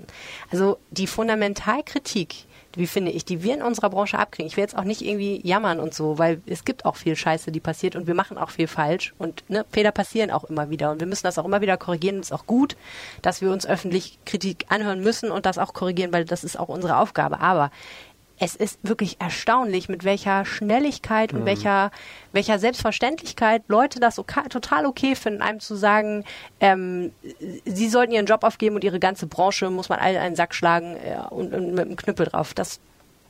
[0.50, 4.46] Also die Fundamentalkritik, wie finde ich, die wir in unserer Branche abkriegen.
[4.46, 7.50] Ich will jetzt auch nicht irgendwie jammern und so, weil es gibt auch viel Scheiße,
[7.50, 10.92] die passiert und wir machen auch viel falsch und ne, Fehler passieren auch immer wieder
[10.92, 12.16] und wir müssen das auch immer wieder korrigieren.
[12.16, 12.76] Und es ist auch gut,
[13.22, 16.68] dass wir uns öffentlich Kritik anhören müssen und das auch korrigieren, weil das ist auch
[16.68, 17.40] unsere Aufgabe.
[17.40, 17.70] Aber
[18.40, 21.46] es ist wirklich erstaunlich, mit welcher Schnelligkeit und mhm.
[21.46, 21.90] welcher,
[22.32, 26.24] welcher Selbstverständlichkeit Leute das okay, total okay finden, einem zu sagen,
[26.58, 27.12] ähm,
[27.66, 30.96] sie sollten ihren Job aufgeben und ihre ganze Branche muss man allen einen Sack schlagen
[30.96, 32.54] äh, und, und mit einem Knüppel drauf.
[32.54, 32.80] Das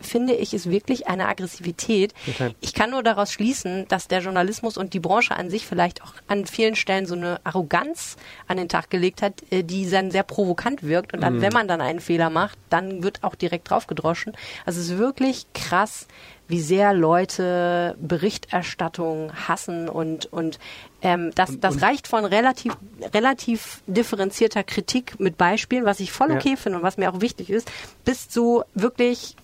[0.00, 2.14] finde ich, ist wirklich eine Aggressivität.
[2.28, 2.54] Okay.
[2.60, 6.14] Ich kann nur daraus schließen, dass der Journalismus und die Branche an sich vielleicht auch
[6.26, 10.22] an vielen Stellen so eine Arroganz an den Tag gelegt hat, äh, die dann sehr
[10.22, 11.12] provokant wirkt.
[11.14, 11.42] Und dann, mm.
[11.42, 14.32] wenn man dann einen Fehler macht, dann wird auch direkt draufgedroschen.
[14.64, 16.06] Also es ist wirklich krass,
[16.50, 20.58] wie sehr Leute Berichterstattung hassen und und
[21.00, 22.76] ähm, das, das und, reicht von relativ
[23.14, 26.56] relativ differenzierter Kritik mit Beispielen, was ich voll okay ja.
[26.56, 27.70] finde und was mir auch wichtig ist,
[28.04, 29.36] bis zu wirklich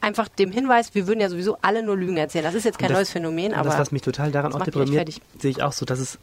[0.00, 2.44] einfach dem Hinweis, wir würden ja sowieso alle nur Lügen erzählen.
[2.44, 3.68] Das ist jetzt kein das, neues Phänomen, aber.
[3.68, 6.18] Das, was mich total daran auch deprimiert, sehe ich auch so, dass es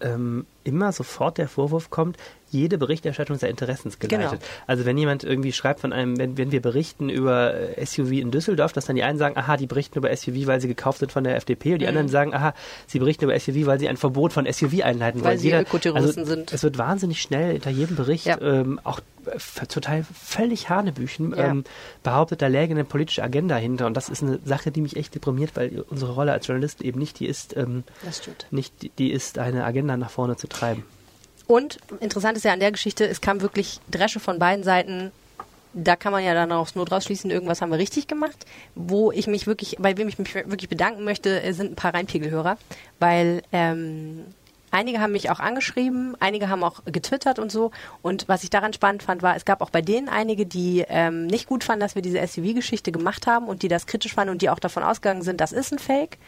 [0.00, 2.16] ähm, immer sofort der Vorwurf kommt,
[2.50, 4.40] jede Berichterstattung sei interessensgeleitet.
[4.40, 4.42] Genau.
[4.66, 8.30] Also wenn jemand irgendwie schreibt von einem, wenn, wenn wir berichten über äh, SUV in
[8.30, 11.12] Düsseldorf, dass dann die einen sagen, aha, die berichten über SUV, weil sie gekauft sind
[11.12, 11.90] von der FDP und die mhm.
[11.90, 12.54] anderen sagen, aha,
[12.86, 15.38] sie berichten über SUV, weil sie ein Verbot von SUV einleiten weil wollen.
[15.38, 16.52] sie Jeder, also, sind.
[16.52, 18.40] Es wird wahnsinnig schnell hinter jedem Bericht ja.
[18.40, 21.50] ähm, auch äh, total völlig Hanebüchen ja.
[21.50, 21.64] ähm,
[22.02, 25.14] behauptet, da läge eine politische Agenda hinter und das ist eine Sache, die mich echt
[25.14, 27.84] deprimiert, weil unsere Rolle als Journalist eben nicht die ist, ähm,
[28.50, 30.84] nicht die ist, eine Agenda nach vorne zu treiben.
[31.50, 35.10] Und interessant ist ja an der Geschichte, es kam wirklich Dresche von beiden Seiten.
[35.74, 38.46] Da kann man ja dann aufs Not rausschließen, irgendwas haben wir richtig gemacht.
[38.76, 42.56] Wo ich mich wirklich, bei wem ich mich wirklich bedanken möchte, sind ein paar Rheinpegelhörer,
[43.00, 44.26] weil ähm,
[44.70, 47.72] einige haben mich auch angeschrieben, einige haben auch getwittert und so.
[48.00, 51.26] Und was ich daran spannend fand, war, es gab auch bei denen einige, die ähm,
[51.26, 54.42] nicht gut fanden, dass wir diese SUV-Geschichte gemacht haben und die das kritisch fanden und
[54.42, 56.18] die auch davon ausgegangen sind, das ist ein Fake.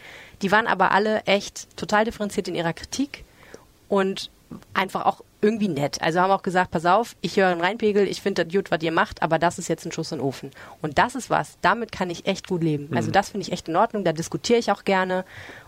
[0.41, 3.23] Die waren aber alle echt total differenziert in ihrer Kritik
[3.87, 4.29] und
[4.73, 6.01] einfach auch irgendwie nett.
[6.01, 8.81] Also haben auch gesagt, pass auf, ich höre einen Reinpegel, ich finde das gut, was
[8.81, 10.51] ihr macht, aber das ist jetzt ein Schuss in den Ofen.
[10.81, 12.95] Und das ist was, damit kann ich echt gut leben.
[12.95, 13.13] Also mhm.
[13.13, 15.25] das finde ich echt in Ordnung, da diskutiere ich auch gerne.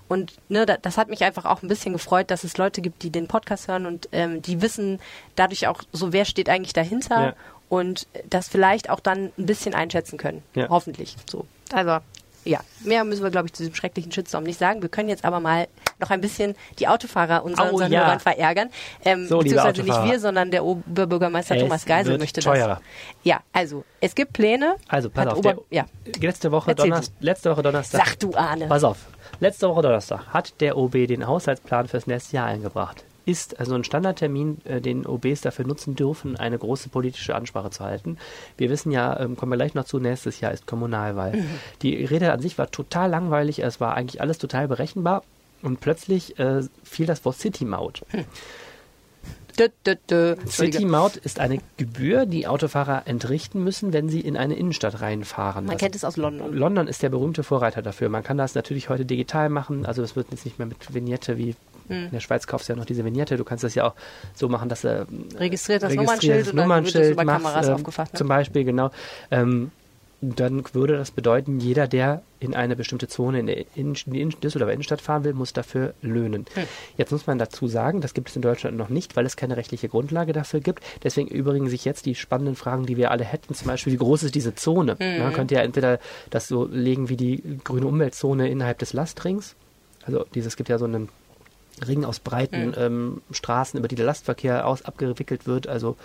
[0.08, 3.10] Und ne, das hat mich einfach auch ein bisschen gefreut, dass es Leute gibt, die
[3.10, 5.00] den Podcast hören und ähm, die wissen
[5.36, 7.34] dadurch auch so, wer steht eigentlich dahinter ja.
[7.70, 10.44] und das vielleicht auch dann ein bisschen einschätzen können.
[10.54, 10.70] Ja.
[10.70, 11.16] Hoffentlich.
[11.30, 11.46] So.
[11.74, 11.98] Also
[12.46, 14.82] ja, mehr müssen wir, glaube ich, zu diesem schrecklichen Shitstorm nicht sagen.
[14.82, 15.68] Wir können jetzt aber mal
[16.00, 18.06] noch ein bisschen die Autofahrer unserer, oh, unseren ja.
[18.06, 18.70] Hörern verärgern.
[19.04, 22.68] Ähm, so, beziehungsweise nicht wir, sondern der Oberbürgermeister es Thomas Geisel möchte teurer.
[22.68, 22.80] das.
[23.24, 24.76] Ja, also es gibt Pläne.
[24.88, 25.86] Also pass auf, Ober ja.
[26.20, 28.06] letzte, Woche Donnerstag, letzte Woche Donnerstag.
[28.06, 28.68] Sag du, Arne.
[28.68, 28.98] Pass auf.
[29.40, 33.84] Letzte Woche Donnerstag hat der OB den Haushaltsplan fürs nächste Jahr eingebracht ist also ein
[33.84, 38.18] Standardtermin, äh, den OBs dafür nutzen dürfen, eine große politische Ansprache zu halten.
[38.58, 41.38] Wir wissen ja, ähm, kommen wir gleich noch zu, nächstes Jahr ist Kommunalwahl.
[41.38, 41.50] Mhm.
[41.82, 45.24] Die Rede an sich war total langweilig, es war eigentlich alles total berechenbar
[45.62, 48.04] und plötzlich äh, fiel das Wort City-Maut.
[48.14, 48.26] Mhm.
[50.48, 55.66] City-Maut ist eine Gebühr, die Autofahrer entrichten müssen, wenn sie in eine Innenstadt reinfahren.
[55.66, 56.54] Man das kennt es aus London.
[56.54, 58.10] London ist der berühmte Vorreiter dafür.
[58.10, 61.38] Man kann das natürlich heute digital machen, also es wird jetzt nicht mehr mit Vignette
[61.38, 61.56] wie
[61.90, 63.38] in der Schweiz kaufst du ja noch diese Vignette.
[63.38, 63.96] Du kannst das ja auch
[64.34, 67.74] so machen, dass er registriert das Nummernschild und Nummernschild dann wird über machst, Kameras ähm,
[67.74, 68.14] aufgefasst.
[68.14, 68.18] Ne?
[68.18, 68.92] Zum Beispiel, genau.
[69.32, 69.72] Ähm,
[70.22, 74.40] dann würde das bedeuten, jeder, der in eine bestimmte Zone in, der in, in die
[74.40, 76.46] Düsseldorfer Innenstadt fahren will, muss dafür löhnen.
[76.54, 76.64] Hm.
[76.98, 79.58] Jetzt muss man dazu sagen, das gibt es in Deutschland noch nicht, weil es keine
[79.58, 80.84] rechtliche Grundlage dafür gibt.
[81.04, 84.24] Deswegen übrigen sich jetzt die spannenden Fragen, die wir alle hätten, zum Beispiel, wie groß
[84.24, 84.96] ist diese Zone?
[85.00, 85.20] Hm.
[85.20, 89.56] Man könnte ja entweder das so legen wie die grüne Umweltzone innerhalb des Lastrings.
[90.06, 91.10] Also dieses gibt ja so einen
[91.86, 92.74] Ring aus breiten mhm.
[92.78, 95.98] ähm, Straßen, über die der Lastverkehr aus abgewickelt wird, also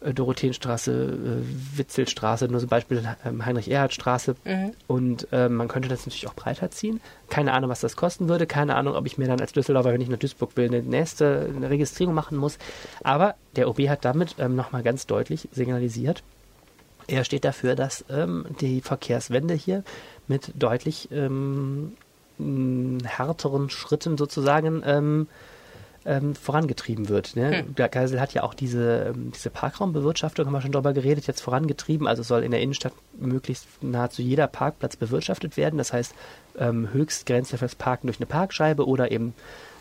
[0.00, 4.36] äh, Dorotheenstraße, äh, Witzelstraße, nur zum Beispiel ähm, Heinrich-Erhard-Straße.
[4.44, 4.72] Mhm.
[4.86, 7.00] Und äh, man könnte das natürlich auch breiter ziehen.
[7.28, 8.46] Keine Ahnung, was das kosten würde.
[8.46, 11.50] Keine Ahnung, ob ich mir dann als Düsseldorfer, wenn ich nach Duisburg will, eine nächste
[11.54, 12.58] eine Registrierung machen muss.
[13.02, 16.22] Aber der OB hat damit ähm, nochmal ganz deutlich signalisiert,
[17.08, 19.82] er steht dafür, dass ähm, die Verkehrswende hier
[20.28, 21.94] mit deutlich ähm,
[22.38, 25.26] härteren Schritten sozusagen ähm,
[26.04, 27.36] ähm, vorangetrieben wird.
[27.36, 27.58] Ne?
[27.58, 27.74] Hm.
[27.74, 31.40] Der Geisel hat ja auch diese, ähm, diese Parkraumbewirtschaftung, haben wir schon darüber geredet, jetzt
[31.40, 32.06] vorangetrieben.
[32.06, 35.76] Also soll in der Innenstadt möglichst nahezu jeder Parkplatz bewirtschaftet werden.
[35.76, 36.14] Das heißt,
[36.58, 39.34] ähm, Höchstgrenze fürs Parken durch eine Parkscheibe oder eben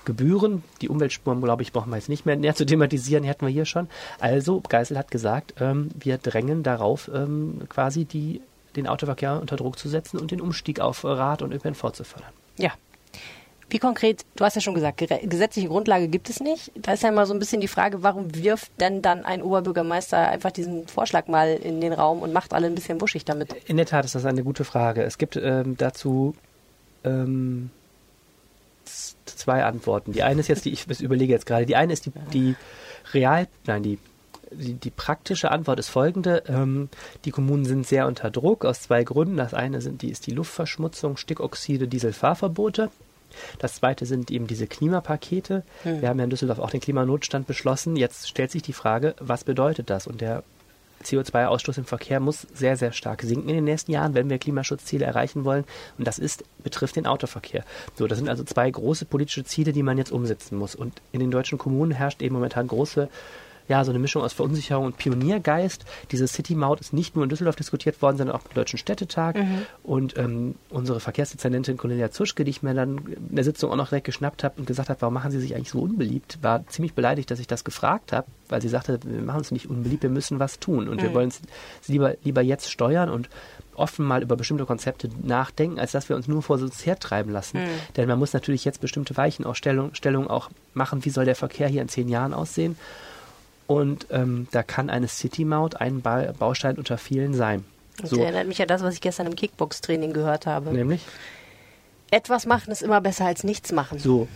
[0.03, 0.63] Gebühren.
[0.81, 3.51] Die Umweltspuren, glaube ich, brauchen wir jetzt nicht mehr näher zu thematisieren, die hatten wir
[3.51, 3.89] hier schon.
[4.19, 8.41] Also, Geisel hat gesagt, ähm, wir drängen darauf, ähm, quasi die,
[8.77, 12.31] den Autoverkehr unter Druck zu setzen und den Umstieg auf Rad und ÖPNV zu fördern.
[12.57, 12.71] Ja.
[13.69, 16.71] Wie konkret, du hast ja schon gesagt, gesetzliche Grundlage gibt es nicht.
[16.75, 20.29] Da ist ja immer so ein bisschen die Frage, warum wirft denn dann ein Oberbürgermeister
[20.29, 23.53] einfach diesen Vorschlag mal in den Raum und macht alle ein bisschen wuschig damit?
[23.65, 25.03] In der Tat ist das eine gute Frage.
[25.03, 26.33] Es gibt ähm, dazu
[27.03, 27.69] ähm,
[28.85, 30.13] zwei Antworten.
[30.13, 32.55] Die eine ist jetzt, die ich überlege jetzt gerade, die eine ist die, die
[33.13, 33.99] real, nein, die,
[34.51, 36.43] die, die praktische Antwort ist folgende.
[36.47, 36.89] Ähm,
[37.25, 39.37] die Kommunen sind sehr unter Druck aus zwei Gründen.
[39.37, 42.89] Das eine sind die, ist die Luftverschmutzung, Stickoxide, Dieselfahrverbote.
[43.59, 45.63] Das zweite sind eben diese Klimapakete.
[45.83, 47.95] Wir haben ja in Düsseldorf auch den Klimanotstand beschlossen.
[47.95, 50.07] Jetzt stellt sich die Frage, was bedeutet das?
[50.07, 50.43] Und der
[51.03, 55.05] CO2-Ausstoß im Verkehr muss sehr, sehr stark sinken in den nächsten Jahren, wenn wir Klimaschutzziele
[55.05, 55.65] erreichen wollen.
[55.97, 57.63] Und das ist, betrifft den Autoverkehr.
[57.95, 60.75] So, das sind also zwei große politische Ziele, die man jetzt umsetzen muss.
[60.75, 63.09] Und in den deutschen Kommunen herrscht eben momentan große
[63.67, 65.85] ja, so eine Mischung aus Verunsicherung und Pioniergeist.
[66.11, 69.37] Diese City-Maut ist nicht nur in Düsseldorf diskutiert worden, sondern auch beim Deutschen Städtetag.
[69.83, 73.89] Und ähm, unsere Verkehrsdezernentin Cornelia Zuschke, die ich mir dann in der Sitzung auch noch
[73.89, 76.93] direkt geschnappt habe und gesagt habe, warum machen Sie sich eigentlich so unbeliebt, war ziemlich
[76.93, 80.09] beleidigt, dass ich das gefragt habe, weil sie sagte, wir machen uns nicht unbeliebt, wir
[80.09, 80.87] müssen was tun.
[80.87, 81.41] Und wir wollen es
[81.87, 83.29] lieber, lieber jetzt steuern und
[83.75, 87.59] offen mal über bestimmte Konzepte nachdenken, als dass wir uns nur vor uns hertreiben lassen.
[87.95, 91.81] Denn man muss natürlich jetzt bestimmte Weichenausstellungen Stellungen auch machen, wie soll der Verkehr hier
[91.81, 92.77] in zehn Jahren aussehen.
[93.67, 97.65] Und ähm, da kann eine City-Maut ein ba Baustein unter vielen sein.
[98.01, 100.71] Das So, erinnert mich an das, was ich gestern im Kickbox-Training gehört habe.
[100.71, 101.01] nämlich
[102.09, 103.99] Etwas machen ist immer besser als nichts machen.
[103.99, 104.27] so.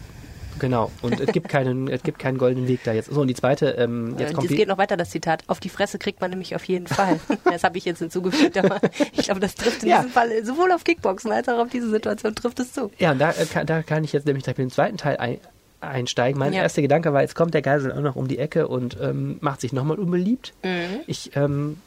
[0.59, 0.91] Genau.
[1.01, 3.09] Und es gibt keinen, es gibt keinen goldenen Weg da jetzt.
[3.09, 5.43] So, und die zweite, ähm, jetzt kommt es geht noch weiter, das Zitat.
[5.47, 7.21] Auf die Fresse kriegt man nämlich auf jeden Fall.
[7.45, 8.81] das habe ich jetzt hinzugefügt, aber
[9.13, 9.97] ich glaube, das trifft in Ja.
[9.99, 12.91] diesem Fall sowohl auf Kickboxen als auch auf diese Situation trifft es zu.
[12.99, 15.15] Ja, und da, äh, kann, da kann ich jetzt nämlich direkt mit dem zweiten Teil
[15.17, 15.37] ein,
[15.81, 16.39] einsteigen.
[16.39, 16.61] Mein Ja.
[16.61, 19.61] erster Gedanke war, jetzt kommt der Geisel auch noch um die Ecke und ähm, macht
[19.61, 20.53] sich nochmal unbeliebt.
[20.63, 21.01] Mhm.
[21.07, 21.77] Ich ähm,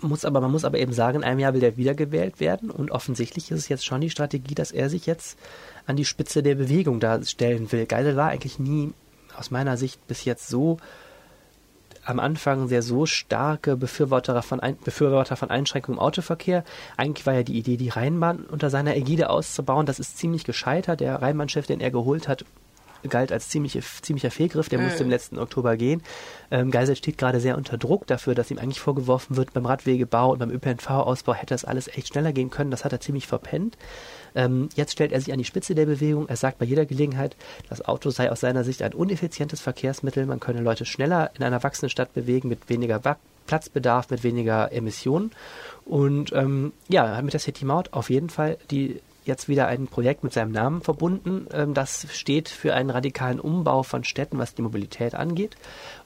[0.00, 2.90] muss aber, man muss aber eben sagen, in einem Jahr will der wiedergewählt werden und
[2.90, 5.38] offensichtlich ist es jetzt schon die Strategie, dass er sich jetzt
[5.86, 7.86] an die Spitze der Bewegung da stellen will.
[7.86, 8.92] Geisel war eigentlich nie
[9.36, 10.78] aus meiner Sicht bis jetzt so
[12.04, 16.62] am Anfang sehr so starke Befürworter von, Ein Befürworter von Einschränkungen im Autoverkehr.
[16.96, 19.86] Eigentlich war ja die Idee, die Rheinbahn unter seiner Ägide auszubauen.
[19.86, 21.00] Das ist ziemlich gescheitert.
[21.00, 22.44] Der Rheinbahnchef, den er geholt hat,
[23.08, 24.68] galt als ziemliche, ziemlicher Fehlgriff.
[24.68, 26.02] Der musste im letzten Oktober gehen.
[26.50, 30.32] Ähm, Geisel steht gerade sehr unter Druck dafür, dass ihm eigentlich vorgeworfen wird, beim Radwegebau
[30.32, 32.70] und beim ÖPNV-Ausbau hätte das alles echt schneller gehen können.
[32.70, 33.76] Das hat er ziemlich verpennt.
[34.34, 36.28] Ähm, jetzt stellt er sich an die Spitze der Bewegung.
[36.28, 37.36] Er sagt bei jeder Gelegenheit,
[37.68, 40.26] das Auto sei aus seiner Sicht ein uneffizientes Verkehrsmittel.
[40.26, 43.16] Man könne Leute schneller in einer wachsenden Stadt bewegen mit weniger Wa-
[43.46, 45.30] Platzbedarf, mit weniger Emissionen.
[45.84, 50.24] Und ähm, ja, mit der City Maut auf jeden Fall die jetzt wieder ein Projekt
[50.24, 51.46] mit seinem Namen verbunden.
[51.52, 55.56] Ähm, das steht für einen radikalen Umbau von Städten, was die Mobilität angeht,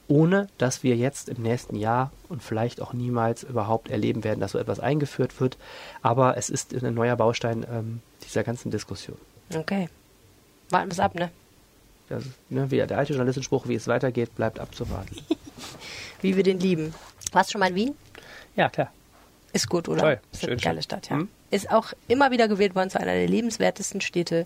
[0.07, 4.51] ohne dass wir jetzt im nächsten Jahr und vielleicht auch niemals überhaupt erleben werden, dass
[4.51, 5.57] so etwas eingeführt wird.
[6.01, 9.17] Aber es ist ein neuer Baustein ähm, dieser ganzen Diskussion.
[9.53, 9.89] Okay.
[10.69, 11.31] Warten wir es ab, ne?
[12.09, 15.15] Das, ne, wie der alte Journalistenspruch, wie es weitergeht, bleibt abzuwarten.
[16.21, 16.93] Wie wir den lieben.
[17.31, 17.95] Warst du schon mal in Wien?
[18.55, 18.91] ja, klar.
[19.53, 20.01] Ist gut, oder?
[20.01, 20.19] Toll.
[20.31, 20.83] Ist eine Schön, geile.
[20.83, 21.15] Stadt, ja.
[21.17, 21.29] Mhm.
[21.51, 24.45] Ist auch immer wieder gewählt worden zu einer der lebenswertesten Städte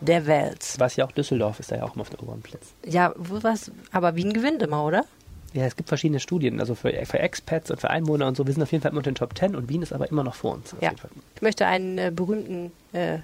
[0.00, 0.74] der Welt.
[0.78, 2.72] Was ja auch Düsseldorf ist da ja auch immer auf den oberen Plätzen.
[2.86, 3.70] Ja, wo was?
[3.92, 5.04] Aber Wien gewinnt immer, oder?
[5.52, 8.46] Ja, es gibt verschiedene Studien, also für, für Expats und für Einwohner und so.
[8.46, 10.24] Wir sind auf jeden Fall immer unter den Top Ten und Wien ist aber immer
[10.24, 10.74] noch vor uns.
[10.80, 10.92] Ja.
[11.36, 13.18] Ich möchte einen äh, berühmten äh,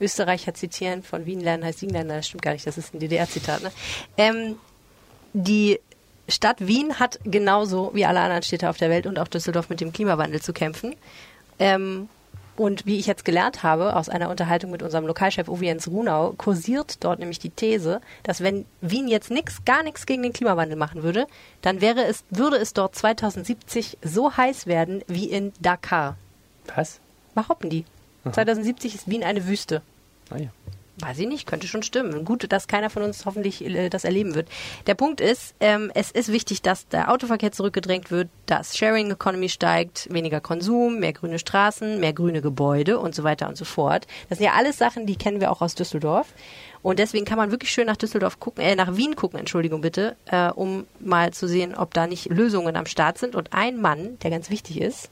[0.00, 1.02] Österreicher zitieren.
[1.02, 2.08] Von Wien lernen heißt Wien lernen.
[2.08, 2.66] Das stimmt gar nicht.
[2.66, 3.62] Das ist ein DDR-Zitat.
[3.62, 3.70] Ne?
[4.16, 4.56] Ähm,
[5.34, 5.80] die
[6.28, 9.80] Stadt Wien hat genauso wie alle anderen Städte auf der Welt und auch Düsseldorf mit
[9.80, 10.94] dem Klimawandel zu kämpfen.
[11.62, 12.08] Ähm,
[12.56, 16.34] und wie ich jetzt gelernt habe aus einer Unterhaltung mit unserem Lokalchef Uwe Jens Runau,
[16.36, 20.76] kursiert dort nämlich die These, dass wenn Wien jetzt nix, gar nichts gegen den Klimawandel
[20.76, 21.26] machen würde,
[21.62, 26.16] dann wäre es, würde es dort 2070 so heiß werden wie in Dakar.
[26.74, 27.00] Was?
[27.34, 27.84] Behaupten die.
[28.30, 29.82] 2070 ist Wien eine Wüste.
[30.30, 30.50] Naja.
[31.02, 32.24] Weiß ich nicht, könnte schon stimmen.
[32.24, 34.48] Gut, dass keiner von uns hoffentlich äh, das erleben wird.
[34.86, 39.48] Der Punkt ist, ähm, es ist wichtig, dass der Autoverkehr zurückgedrängt wird, dass Sharing Economy
[39.48, 44.06] steigt, weniger Konsum, mehr grüne Straßen, mehr grüne Gebäude und so weiter und so fort.
[44.28, 46.32] Das sind ja alles Sachen, die kennen wir auch aus Düsseldorf.
[46.82, 50.16] Und deswegen kann man wirklich schön nach Düsseldorf gucken, äh, nach Wien gucken, Entschuldigung bitte,
[50.26, 53.34] äh, um mal zu sehen, ob da nicht Lösungen am Start sind.
[53.34, 55.10] Und ein Mann, der ganz wichtig ist,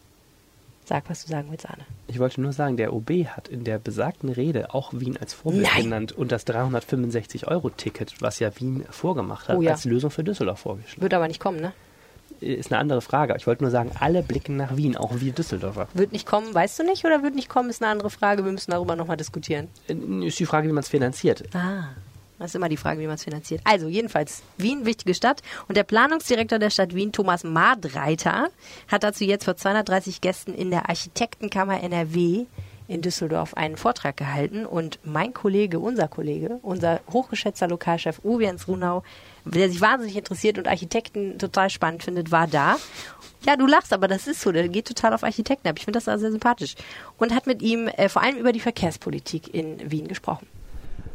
[0.90, 1.84] Sag, was du sagen willst, Arne.
[2.08, 5.62] Ich wollte nur sagen, der OB hat in der besagten Rede auch Wien als Vorbild
[5.72, 5.84] Nein.
[5.84, 9.70] genannt und das 365-Euro-Ticket, was ja Wien vorgemacht hat, Oh ja.
[9.70, 11.00] als Lösung für Düsseldorf vorgeschlagen.
[11.02, 11.72] Wird aber nicht kommen, ne?
[12.40, 13.36] Ist eine andere Frage.
[13.36, 15.86] Ich wollte nur sagen, alle blicken nach Wien, auch wir Düsseldorfer.
[15.94, 18.44] Wird nicht kommen, weißt du nicht, oder wird nicht kommen, ist eine andere Frage.
[18.44, 19.68] Wir müssen darüber nochmal diskutieren.
[19.88, 21.44] Äh, Ist die Frage, wie man es finanziert.
[21.54, 21.84] Ah,
[22.40, 23.60] das ist immer die Frage, wie man es finanziert.
[23.64, 25.42] Also, jedenfalls, Wien, wichtige Stadt.
[25.68, 28.48] Und der Planungsdirektor der Stadt Wien, Thomas Madreiter,
[28.88, 32.46] hat dazu jetzt vor 230 Gästen in der Architektenkammer NRW
[32.88, 34.64] in Düsseldorf einen Vortrag gehalten.
[34.64, 39.04] Und mein Kollege, unser Kollege, unser hochgeschätzter Lokalchef Uwe Jens Runau,
[39.44, 42.76] der sich wahnsinnig interessiert und Architekten total spannend findet, war da.
[43.46, 44.50] Ja, du lachst, aber das ist so.
[44.50, 45.76] Der geht total auf Architekten ab.
[45.78, 46.74] Ich finde das also sehr sympathisch.
[47.18, 50.46] Und hat mit ihm äh, vor allem über die Verkehrspolitik in Wien gesprochen.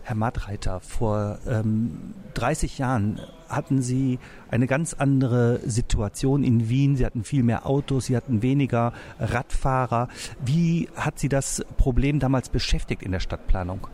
[0.05, 4.19] Herr Madreiter, vor ähm, 30 Jahren hatten Sie
[4.51, 6.95] eine ganz andere Situation in Wien.
[6.95, 10.07] Sie hatten viel mehr Autos, Sie hatten weniger Radfahrer.
[10.45, 13.87] Wie hat Sie das Problem damals beschäftigt in der Stadtplanung?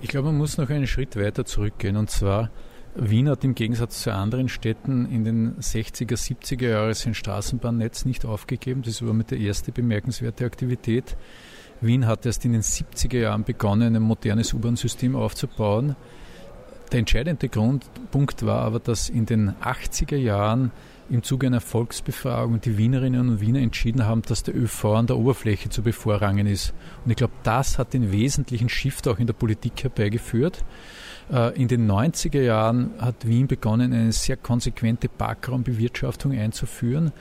[0.00, 1.96] Ich glaube, man muss noch einen Schritt weiter zurückgehen.
[1.96, 2.50] Und zwar,
[2.96, 8.24] Wien hat im Gegensatz zu anderen Städten in den 60er, 70er Jahren sein Straßenbahnnetz nicht
[8.24, 8.82] aufgegeben.
[8.82, 11.16] Das war mit der erste bemerkenswerte Aktivität.
[11.80, 15.96] Wien hat erst in den 70er Jahren begonnen, ein modernes U-Bahn-System aufzubauen.
[16.92, 20.70] Der entscheidende Grundpunkt war aber, dass in den 80er Jahren
[21.08, 25.16] im Zuge einer Volksbefragung die Wienerinnen und Wiener entschieden haben, dass der ÖV an der
[25.16, 26.74] Oberfläche zu bevorrangen ist.
[27.04, 30.64] Und ich glaube, das hat den wesentlichen Shift auch in der Politik herbeigeführt.
[31.32, 37.12] Äh, In den 90er Jahren hat Wien begonnen, eine sehr konsequente Parkraumbewirtschaftung einzuführen,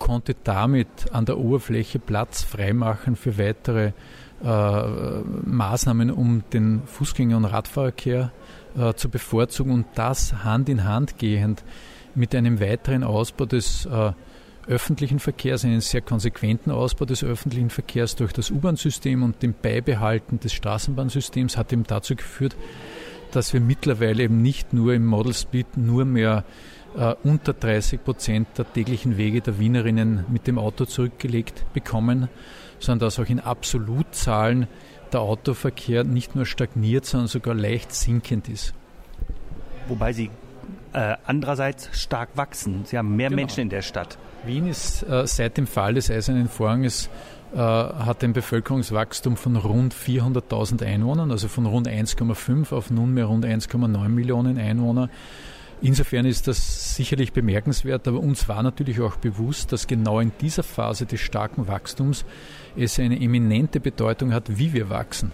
[0.00, 3.92] konnte damit an der Oberfläche Platz freimachen für weitere
[4.42, 4.82] äh,
[5.44, 8.32] Maßnahmen, um den Fußgänger- und Radfahrverkehr
[8.76, 11.62] äh, zu bevorzugen und das Hand in Hand gehend
[12.16, 14.12] mit einem weiteren Ausbau des äh,
[14.66, 20.40] öffentlichen Verkehrs, einen sehr konsequenten Ausbau des öffentlichen Verkehrs durch das U-Bahn-System und dem Beibehalten
[20.40, 22.56] des Straßenbahnsystems hat eben dazu geführt,
[23.32, 26.44] dass wir mittlerweile eben nicht nur im Model Split nur mehr
[26.96, 32.28] äh, unter 30 Prozent der täglichen Wege der Wienerinnen mit dem Auto zurückgelegt bekommen,
[32.78, 34.66] sondern dass auch in Absolutzahlen
[35.12, 38.74] der Autoverkehr nicht nur stagniert, sondern sogar leicht sinkend ist.
[39.88, 40.30] Wobei Sie
[40.92, 42.84] äh, andererseits stark wachsen.
[42.84, 43.42] Sie haben mehr Genau.
[43.42, 44.18] Menschen in der Stadt.
[44.44, 47.10] Wien ist äh, seit dem Fall des Eisernen Vorhanges
[47.52, 53.44] äh, hat ein Bevölkerungswachstum von rund 400.000 Einwohnern, also von rund 1,5 auf nunmehr rund
[53.44, 55.10] 1,9 Millionen Einwohner.
[55.82, 60.62] Insofern ist das sicherlich bemerkenswert, aber uns war natürlich auch bewusst, dass genau in dieser
[60.62, 62.26] Phase des starken Wachstums
[62.76, 65.32] es eine eminente Bedeutung hat, wie wir wachsen.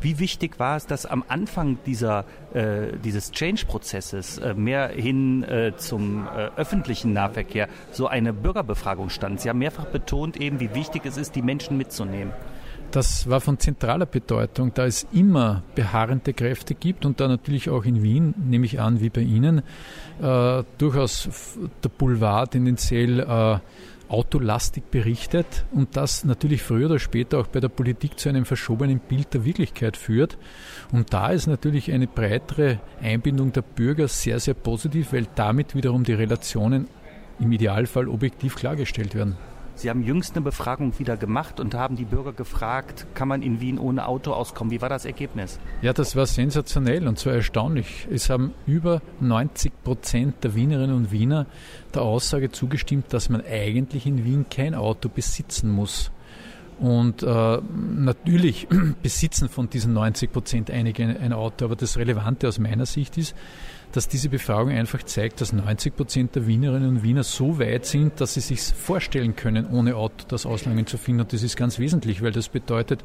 [0.00, 5.72] Wie wichtig war es, dass am Anfang dieser, äh, dieses Change-Prozesses äh, mehr hin äh,
[5.76, 9.40] zum äh, öffentlichen Nahverkehr so eine Bürgerbefragung stand?
[9.40, 12.32] Sie haben mehrfach betont eben, wie wichtig es ist, die Menschen mitzunehmen.
[12.90, 17.84] Das war von zentraler Bedeutung, da es immer beharrende Kräfte gibt und da natürlich auch
[17.84, 19.62] in Wien, nehme ich an, wie bei Ihnen,
[20.22, 21.28] äh, durchaus
[21.82, 23.58] der Boulevard tendenziell äh,
[24.08, 29.00] autolastig berichtet und das natürlich früher oder später auch bei der Politik zu einem verschobenen
[29.00, 30.38] Bild der Wirklichkeit führt.
[30.92, 36.04] Und da ist natürlich eine breitere Einbindung der Bürger sehr, sehr positiv, weil damit wiederum
[36.04, 36.88] die Relationen
[37.40, 39.36] im Idealfall objektiv klargestellt werden.
[39.76, 43.60] Sie haben jüngst eine Befragung wieder gemacht und haben die Bürger gefragt, kann man in
[43.60, 44.70] Wien ohne Auto auskommen?
[44.70, 45.58] Wie war das Ergebnis?
[45.82, 48.08] Ja, das war sensationell und zwar erstaunlich.
[48.10, 51.44] Es haben über 90 Prozent der Wienerinnen und Wiener
[51.94, 56.10] der Aussage zugestimmt, dass man eigentlich in Wien kein Auto besitzen muss.
[56.78, 57.58] Und äh,
[57.94, 58.68] natürlich
[59.02, 63.18] besitzen von diesen 90 Prozent einige ein, ein Auto, aber das Relevante aus meiner Sicht
[63.18, 63.34] ist,
[63.92, 68.20] dass diese Befragung einfach zeigt, dass 90 Prozent der Wienerinnen und Wiener so weit sind,
[68.20, 71.22] dass sie sich vorstellen können, ohne Auto das Auslangen zu finden.
[71.22, 73.02] Und das ist ganz wesentlich, weil das bedeutet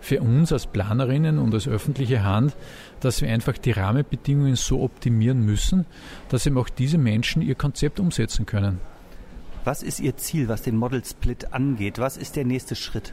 [0.00, 2.56] für uns als Planerinnen und als öffentliche Hand,
[3.00, 5.86] dass wir einfach die Rahmenbedingungen so optimieren müssen,
[6.28, 8.78] dass eben auch diese Menschen ihr Konzept umsetzen können.
[9.64, 11.98] Was ist Ihr Ziel, was den Model Split angeht?
[11.98, 13.12] Was ist der nächste Schritt?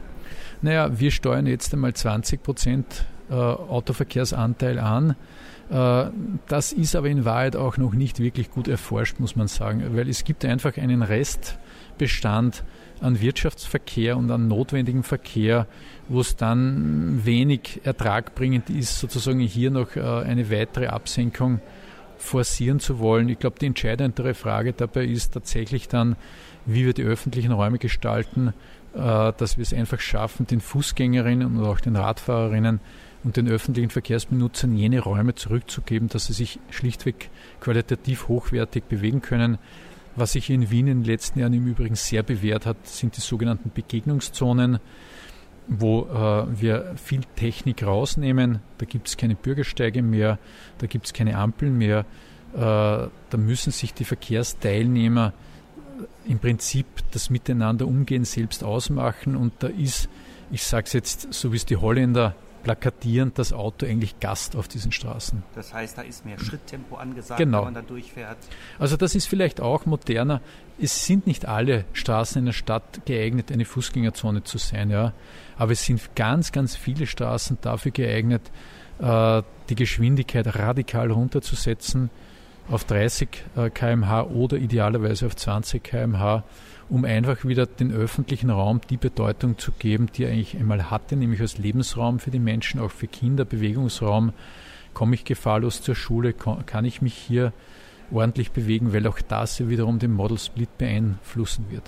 [0.62, 5.14] Naja, wir steuern jetzt einmal 20 Prozent äh, Autoverkehrsanteil an.
[5.70, 6.06] Äh,
[6.46, 10.08] das ist aber in Wahrheit auch noch nicht wirklich gut erforscht, muss man sagen, weil
[10.08, 12.64] es gibt einfach einen Restbestand
[13.00, 15.66] an Wirtschaftsverkehr und an notwendigem Verkehr,
[16.08, 21.60] wo es dann wenig ertragbringend ist, sozusagen hier noch äh, eine weitere Absenkung
[22.16, 23.28] forcieren zu wollen.
[23.28, 26.16] Ich glaube, die entscheidendere Frage dabei ist tatsächlich dann,
[26.66, 28.52] wie wir die öffentlichen Räume gestalten,
[28.94, 32.80] äh, dass wir es einfach schaffen, den Fußgängerinnen und auch den Radfahrerinnen
[33.24, 39.58] und den öffentlichen Verkehrsbenutzern jene Räume zurückzugeben, dass sie sich schlichtweg qualitativ hochwertig bewegen können.
[40.16, 43.20] Was sich in Wien in den letzten Jahren im Übrigen sehr bewährt hat, sind die
[43.20, 44.78] sogenannten Begegnungszonen,
[45.68, 48.60] wo äh, wir viel Technik rausnehmen.
[48.78, 50.38] Da gibt es keine Bürgersteige mehr,
[50.78, 52.00] da gibt es keine Ampeln mehr.
[52.54, 55.34] Äh, da müssen sich die Verkehrsteilnehmer
[56.26, 60.08] im Prinzip das Miteinander umgehen selbst ausmachen und da ist,
[60.50, 62.34] ich sage es jetzt so wie es die Holländer
[62.68, 65.42] plakatieren, das Auto eigentlich Gast auf diesen Straßen.
[65.54, 67.60] Das heißt, da ist mehr Schritttempo angesagt, genau.
[67.60, 68.36] wenn man da durchfährt.
[68.78, 70.42] Also das ist vielleicht auch moderner.
[70.78, 75.14] Es sind nicht alle Straßen in der Stadt geeignet, eine Fußgängerzone zu sein, ja.
[75.56, 78.42] Aber es sind ganz, ganz viele Straßen dafür geeignet,
[78.98, 82.10] äh, die Geschwindigkeit radikal runterzusetzen
[82.70, 86.44] auf 30 äh, km/h oder idealerweise auf 20 km/h,
[86.88, 91.16] um einfach wieder den öffentlichen Raum die Bedeutung zu geben, die er eigentlich einmal hatte,
[91.16, 94.32] nämlich als Lebensraum für die Menschen, auch für Kinder, Bewegungsraum.
[94.94, 97.52] Komme ich gefahrlos zur Schule, kann ich mich hier
[98.10, 101.84] ordentlich bewegen, weil auch das ja wiederum den Model Split beeinflussen wird.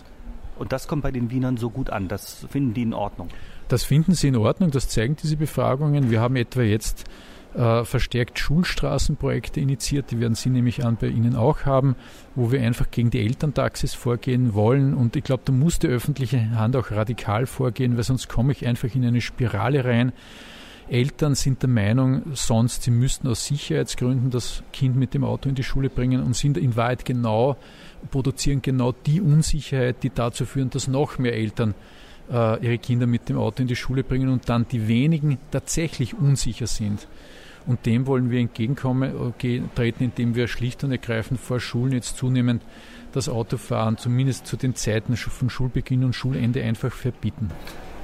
[0.58, 3.28] Und das kommt bei den Wienern so gut an, das finden die in Ordnung.
[3.68, 6.10] Das finden sie in Ordnung, das zeigen diese Befragungen.
[6.10, 7.04] Wir haben etwa jetzt
[7.54, 10.10] äh, verstärkt Schulstraßenprojekte initiiert.
[10.10, 11.96] Die werden Sie nämlich an bei Ihnen auch haben,
[12.34, 14.94] wo wir einfach gegen die Elterntaxis vorgehen wollen.
[14.94, 18.66] Und ich glaube, da muss die öffentliche Hand auch radikal vorgehen, weil sonst komme ich
[18.66, 20.12] einfach in eine Spirale rein.
[20.88, 25.54] Eltern sind der Meinung, sonst sie müssten aus Sicherheitsgründen das Kind mit dem Auto in
[25.54, 27.56] die Schule bringen und sind in Wahrheit genau,
[28.10, 31.74] produzieren genau die Unsicherheit, die dazu führen, dass noch mehr Eltern
[32.30, 36.14] äh, ihre Kinder mit dem Auto in die Schule bringen und dann die wenigen tatsächlich
[36.14, 37.06] unsicher sind.
[37.66, 42.16] Und dem wollen wir entgegenkommen, äh, treten, indem wir schlicht und ergreifend vor Schulen jetzt
[42.16, 42.62] zunehmend
[43.12, 47.50] das Autofahren zumindest zu den Zeiten von Schulbeginn und Schulende einfach verbieten.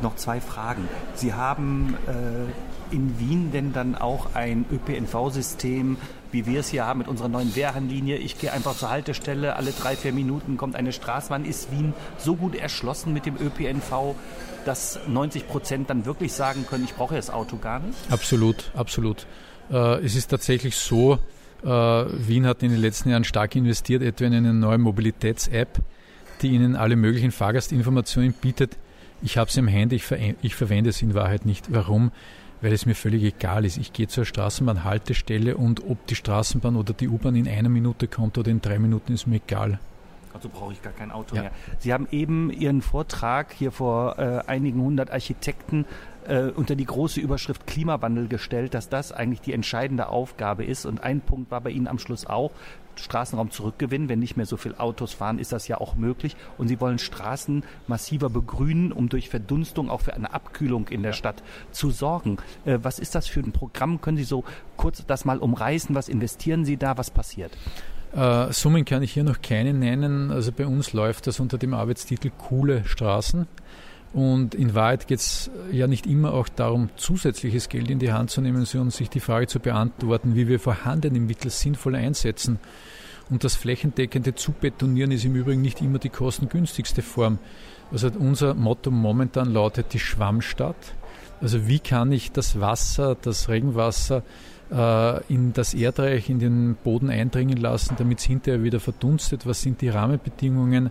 [0.02, 0.88] Noch zwei Fragen.
[1.14, 5.96] Sie haben äh, in Wien denn dann auch ein ÖPNV-System,
[6.32, 8.16] wie wir es hier haben mit unserer neuen Wehrhahnlinie.
[8.18, 11.46] Ich gehe einfach zur Haltestelle, alle drei, vier Minuten kommt eine Straßenbahn.
[11.46, 14.14] Ist Wien so gut erschlossen mit dem ÖPNV,
[14.66, 17.96] dass 90 Prozent dann wirklich sagen können, ich brauche das Auto gar nicht?
[18.10, 19.26] Absolut, absolut.
[19.70, 21.18] Äh, es ist tatsächlich so,
[21.64, 25.80] äh, Wien hat in den letzten Jahren stark investiert, etwa in eine neue Mobilitäts-App,
[26.42, 28.76] die Ihnen alle möglichen Fahrgastinformationen bietet.
[29.22, 31.72] Ich habe es im Handy, ich, ver ich verwende es in Wahrheit nicht.
[31.72, 32.12] Warum?
[32.60, 33.78] Weil es mir völlig egal ist.
[33.78, 38.38] Ich gehe zur Straßenbahnhaltestelle und ob die Straßenbahn oder die U-Bahn in einer Minute kommt
[38.38, 39.78] oder in drei Minuten, ist mir egal.
[40.36, 41.42] Also brauche ich gar kein Auto ja.
[41.42, 41.50] mehr.
[41.78, 45.86] Sie haben eben Ihren Vortrag hier vor äh, einigen hundert Architekten
[46.28, 50.84] äh, unter die große Überschrift Klimawandel gestellt, dass das eigentlich die entscheidende Aufgabe ist.
[50.84, 52.50] Und ein Punkt war bei Ihnen am Schluss auch,
[52.96, 54.10] Straßenraum zurückgewinnen.
[54.10, 56.36] Wenn nicht mehr so viel Autos fahren, ist das ja auch möglich.
[56.58, 61.14] Und Sie wollen Straßen massiver begrünen, um durch Verdunstung auch für eine Abkühlung in der
[61.14, 62.36] Stadt zu sorgen.
[62.66, 64.02] Äh, was ist das für ein Programm?
[64.02, 64.44] Können Sie so
[64.76, 65.94] kurz das mal umreißen?
[65.94, 66.98] Was investieren Sie da?
[66.98, 67.52] Was passiert?
[68.14, 70.30] Äh, Summen kann ich hier noch keine nennen.
[70.30, 73.46] Also bei uns läuft das unter dem Arbeitstitel Coole Straßen.
[74.12, 78.30] Und in Wahrheit geht es ja nicht immer auch darum, zusätzliches Geld in die Hand
[78.30, 82.58] zu nehmen, sondern sich die Frage zu beantworten, wie wir vorhandene Mittel sinnvoll einsetzen.
[83.28, 87.38] Und das flächendeckende Zubetonieren ist im Übrigen nicht immer die kostengünstigste Form.
[87.92, 90.94] Also unser Motto momentan lautet die Schwammstadt.
[91.40, 94.22] Also wie kann ich das Wasser, das Regenwasser
[94.70, 99.46] in das Erdreich, in den Boden eindringen lassen, damit es hinterher wieder verdunstet?
[99.46, 100.88] Was sind die Rahmenbedingungen?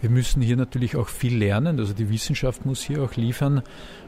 [0.00, 3.62] Wir müssen hier natürlich auch viel lernen, also die Wissenschaft muss hier auch liefern,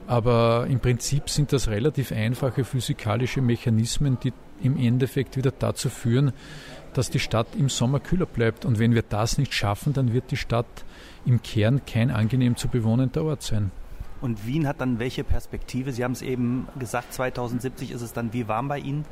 [0.06, 6.32] aber im Prinzip sind das relativ einfache physikalische Mechanismen, die im Endeffekt wieder dazu führen,
[6.94, 8.64] dass die Stadt im Sommer kühler bleibt.
[8.64, 10.66] Und wenn wir das nicht schaffen, dann wird die Stadt
[11.26, 13.70] im Kern kein angenehm zu bewohnender Ort sein.
[14.20, 15.92] Und Wien hat dann welche Perspektive?
[15.92, 19.04] Sie haben es eben gesagt, 2070 ist es dann wie warm bei Ihnen?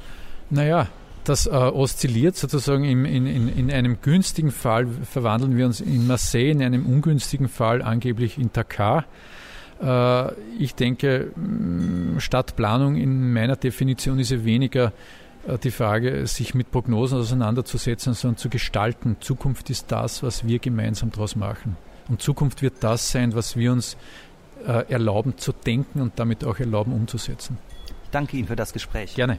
[0.50, 0.88] Naja,
[1.24, 6.50] das äh, oszilliert sozusagen in, in, in einem günstigen Fall, verwandeln wir uns in Marseille,
[6.50, 9.04] in einem ungünstigen Fall angeblich in Dakar.
[9.80, 11.32] Äh, ich denke,
[12.18, 14.92] Stadtplanung in meiner Definition ist ja weniger
[15.46, 19.16] äh, die Frage, sich mit Prognosen auseinanderzusetzen, sondern zu gestalten.
[19.20, 21.76] Zukunft ist das, was wir gemeinsam daraus machen.
[22.08, 23.96] Und Zukunft wird das sein, was wir uns
[24.66, 27.58] äh, erlauben zu denken und damit auch erlauben umzusetzen.
[28.04, 29.14] Ich danke Ihnen für das Gespräch.
[29.14, 29.38] Gerne.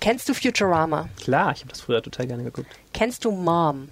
[0.00, 1.08] Kennst du Futurama?
[1.22, 2.68] Klar, ich habe das früher total gerne geguckt.
[2.94, 3.88] Kennst du Mom?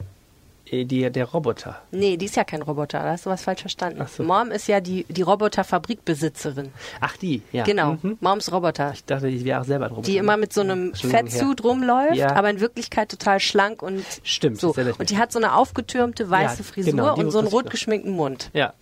[0.71, 1.83] Äh, die, der Roboter.
[1.91, 4.05] Nee, die ist ja kein Roboter, da hast du was falsch verstanden.
[4.07, 4.23] So.
[4.23, 6.71] Mom ist ja die, die Roboterfabrikbesitzerin.
[7.01, 7.65] Ach, die, ja.
[7.65, 8.17] Genau, Mhm.
[8.21, 8.93] Moms Roboter.
[8.95, 10.11] Ich dachte, die wäre auch selber ein Roboter.
[10.11, 12.35] Die immer mit so einem Fettsuit rumläuft, Ja.
[12.37, 14.75] aber in Wirklichkeit total schlank und Stimmt, so.
[14.99, 18.13] Und die hat so eine aufgetürmte weiße Ja, Frisur genau, und so einen rot geschminkten
[18.13, 18.51] Mund.
[18.53, 18.73] Ja.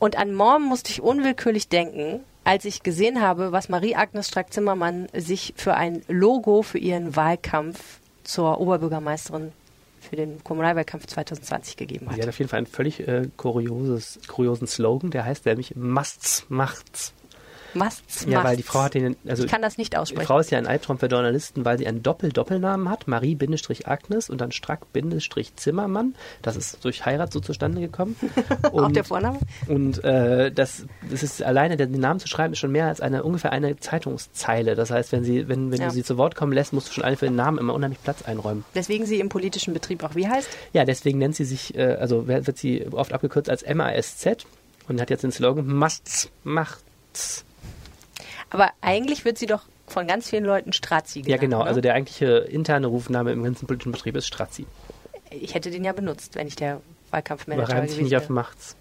[0.00, 5.52] Und an Mom musste ich unwillkürlich denken, als ich gesehen habe, was Marie-Agnes Strack-Zimmermann sich
[5.56, 9.52] für ein Logo für ihren Wahlkampf zur Oberbürgermeisterin
[10.00, 12.14] für den Kommunalwahlkampf 2020 gegeben hat.
[12.14, 16.46] Sie hat auf jeden Fall einen völlig äh, kurioses, kuriosen Slogan, der heißt nämlich Macht's,
[16.48, 17.12] macht's.
[17.74, 20.26] Macht's, Ja, weil die Frau hat den, also ich kann das nicht die aussprechen.
[20.26, 24.52] Frau ist ja ein Albtraum für Journalisten, weil sie einen Doppel-Doppelnamen hat, Marie-Agnes und dann
[24.52, 26.14] Strack-Zimmermann.
[26.42, 28.16] Das ist durch Heirat so zustande gekommen.
[28.62, 29.38] Auch Und- der Vorname?
[29.68, 33.22] Und äh, das, das ist alleine den Namen zu schreiben, ist schon mehr als eine
[33.22, 34.74] ungefähr eine Zeitungszeile.
[34.74, 35.88] Das heißt, wenn sie, wenn, wenn Ja.
[35.88, 38.02] du sie zu Wort kommen lässt, musst du schon alle für den Namen immer unheimlich
[38.02, 38.64] Platz einräumen.
[38.74, 40.48] Deswegen sie im politischen Betrieb auch wie heißt?
[40.72, 44.46] Ja, deswegen nennt sie sich, äh, also wird sie oft abgekürzt als MASZ
[44.88, 47.44] und hat jetzt den Slogan Macht's, macht's.
[48.50, 51.30] Aber eigentlich wird sie doch von ganz vielen Leuten Strazi genannt.
[51.30, 51.58] Ja, genau.
[51.60, 51.64] Ne?
[51.64, 54.66] Also der eigentliche interne Rufname im ganzen politischen Betrieb ist Strazi.
[55.30, 56.80] ich hätte den ja benutzt, wenn ich der
[57.10, 58.32] Wahlkampfmanager sich gewesen nicht auf wäre.
[58.32, 58.76] Macht's.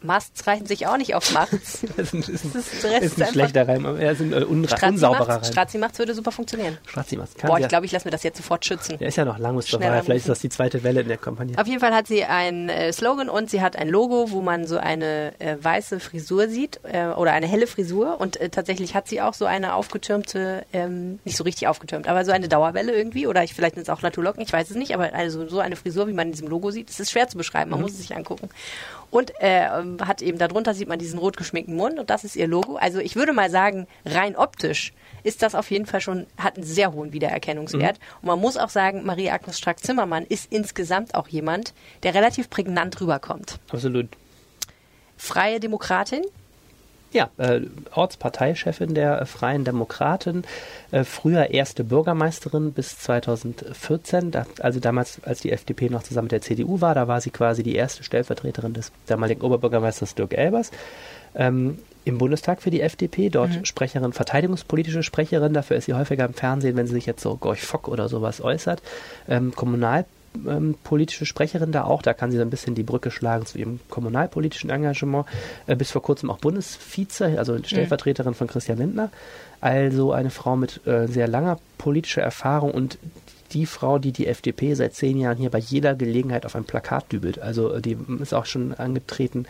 [0.00, 1.80] Masts reichen sich auch nicht auf Machts.
[1.96, 4.32] Das ist ein, ein, Das ist, Rest ist ein schlechter Reim, aber er ist ein
[4.32, 5.44] äh, unsauberer Reim.
[5.44, 6.78] Strazi macht's würde super funktionieren.
[6.86, 7.34] Strazi macht's.
[7.34, 8.98] Kann Boah, ich ja- glaube, ich lasse mir das jetzt sofort schützen.
[8.98, 10.02] Der ist ja noch lang bis zur Wahl.
[10.02, 11.58] Vielleicht ist das die zweite Welle in der Kampagne.
[11.58, 14.66] Auf jeden Fall hat sie einen äh, Slogan und sie hat ein Logo, wo man
[14.66, 19.08] so eine äh, weiße Frisur sieht äh, oder eine helle Frisur und äh, tatsächlich hat
[19.08, 23.26] sie auch so eine aufgetürmte, ähm, nicht so richtig aufgetürmt, aber so eine Dauerwelle irgendwie
[23.26, 25.76] oder ich, vielleicht sind es auch Naturlocken, ich weiß es nicht, aber also so eine
[25.76, 27.98] Frisur, wie man in diesem Logo sieht, das ist schwer zu beschreiben, man muss es
[27.98, 28.48] sich angucken.
[29.10, 29.68] Und äh,
[30.02, 32.76] hat eben darunter sieht man diesen rot geschminkten Mund und das ist ihr Logo.
[32.76, 34.92] Also ich würde mal sagen, rein optisch
[35.22, 37.98] ist das auf jeden Fall schon, hat einen sehr hohen Wiedererkennungswert.
[38.20, 43.58] Und man muss auch sagen, Marie-Agnes Strack-Zimmermann ist insgesamt auch jemand, der relativ prägnant rüberkommt.
[43.70, 44.08] Absolut.
[45.16, 46.22] Freie Demokratin,
[47.10, 47.62] Ja, äh,
[47.94, 50.44] Ortsparteichefin der Freien Demokraten,
[50.90, 56.32] äh, früher erste Bürgermeisterin bis 2014, da, also damals, als die FDP noch zusammen mit
[56.32, 60.70] der CDU war, da war sie quasi die erste Stellvertreterin des damaligen Oberbürgermeisters Dirk Elbers.
[61.34, 66.32] Ähm, im Bundestag für die FDP, dort Sprecherin, verteidigungspolitische Sprecherin, dafür ist sie häufiger im
[66.32, 68.82] Fernsehen, wenn sie sich jetzt so Gorch Fock oder sowas äußert.
[69.28, 70.06] Ähm, Kommunal
[70.46, 72.02] ähm, politische Sprecherin da auch.
[72.02, 75.26] Da kann sie so ein bisschen die Brücke schlagen zu ihrem kommunalpolitischen Engagement.
[75.66, 79.10] Äh, bis vor kurzem auch Bundesvize, also Stellvertreterin von Christian Lindner.
[79.60, 82.98] Also eine Frau mit äh, sehr langer politischer Erfahrung und
[83.52, 87.10] die Frau, die die FDP seit zehn Jahren hier bei jeder Gelegenheit auf ein Plakat
[87.10, 87.38] dübelt.
[87.38, 89.46] Also äh, die ist auch schon angetreten,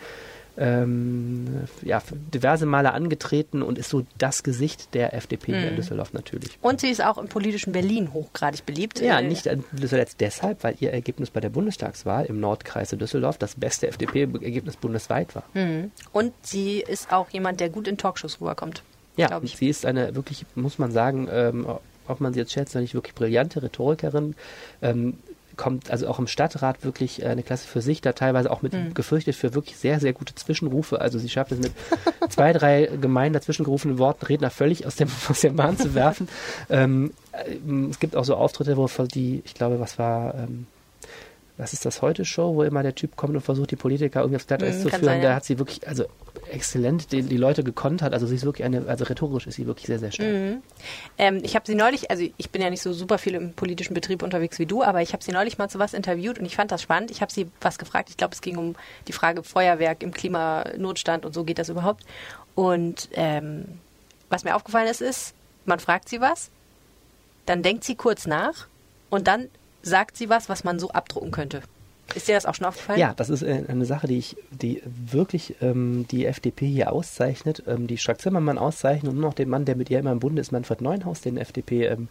[0.59, 1.47] ähm,
[1.81, 2.01] ja,
[2.33, 6.57] diverse Male angetreten und ist so das Gesicht der FDP hier in Düsseldorf natürlich.
[6.61, 8.99] und sie ist auch im politischen Berlin hochgradig beliebt.
[8.99, 9.49] Ja, Äh, nicht
[9.87, 14.75] zuletzt deshalb, weil ihr Ergebnis bei der Bundestagswahl im Nordkreis in Düsseldorf das beste FDP-Ergebnis
[14.77, 15.43] bundesweit war.
[16.11, 18.83] Und sie ist auch jemand, der gut in Talkshows rüberkommt.
[19.17, 21.65] Ja, sie ist eine wirklich, muss man sagen, ähm,
[22.07, 24.35] ob man sie jetzt schätzt, oder nicht wirklich brillante Rhetorikerin.
[24.81, 25.17] Ähm,
[25.59, 28.73] kommt also auch im Stadtrat wirklich äh, eine Klasse für sich, da teilweise auch mit
[28.73, 28.93] Hm.
[28.93, 31.01] gefürchtet für wirklich sehr, sehr gute Zwischenrufe.
[31.01, 31.73] Also sie schafft es mit
[32.29, 36.27] zwei, drei gemein dazwischen gerufenen Worten Redner völlig aus, dem, aus der Bahn zu werfen.
[36.69, 40.67] Ähm, äh, es gibt auch so Auftritte, wo die, ich glaube, was war, ähm,
[41.59, 44.37] was ist das heute Show, wo immer der Typ kommt und versucht, die Politiker irgendwie
[44.37, 45.03] aufs Glatteis Mhm, zu führen.
[45.03, 45.35] sein, da ja.
[45.35, 46.05] hat sie wirklich, also
[46.51, 48.13] exzellent die, die Leute gekonnt hat.
[48.13, 50.27] Also sie ist wirklich eine, also rhetorisch ist sie wirklich sehr, sehr stark.
[51.17, 53.93] Ähm, ich habe sie neulich, also ich bin ja nicht so super viel im politischen
[53.93, 56.55] Betrieb unterwegs wie du, aber ich habe sie neulich mal zu was interviewt und ich
[56.55, 57.11] fand das spannend.
[57.11, 58.09] Ich habe sie was gefragt.
[58.09, 58.75] Ich glaube, es ging um
[59.07, 62.03] die Frage Feuerwerk im Klimanotstand und so geht das überhaupt.
[62.55, 63.65] Und ähm,
[64.29, 65.33] was mir aufgefallen ist, ist,
[65.65, 66.49] man fragt sie was,
[67.45, 68.67] dann denkt sie kurz nach
[69.09, 69.49] und dann
[69.81, 71.61] sagt sie was, was man so abdrucken könnte.
[72.15, 72.99] Ist dir das auch schon aufgefallen?
[72.99, 77.63] Ja, das ist äh, eine Sache, die ich, die wirklich ähm, die FDP hier auszeichnet,
[77.67, 80.19] ähm, die Strack Zimmermann auszeichnet und nur noch den Mann, der mit ihr immer im
[80.19, 82.07] Bunde ist, Manfred Neuenhaus, den FDP ähm,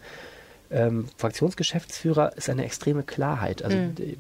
[0.71, 3.63] ähm, Fraktionsgeschäftsführer, ist eine extreme Klarheit.
[3.63, 4.19] Also die,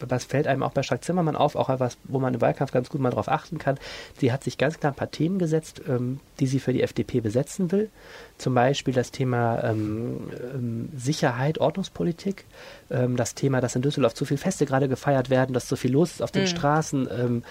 [0.00, 2.88] was fällt einem auch bei Strack Zimmermann auf, auch etwas, wo man im Wahlkampf ganz
[2.88, 3.78] gut mal drauf achten kann.
[4.18, 7.20] Sie hat sich ganz klar ein paar Themen gesetzt, ähm, die sie für die FDP
[7.20, 7.90] besetzen will.
[8.36, 12.44] Zum Beispiel das Thema ähm, ähm, Sicherheit, Ordnungspolitik,
[12.90, 15.92] ähm, das Thema, dass in Düsseldorf zu viele Feste gerade gefeiert werden, dass zu viel
[15.92, 17.42] los ist auf den Straßen.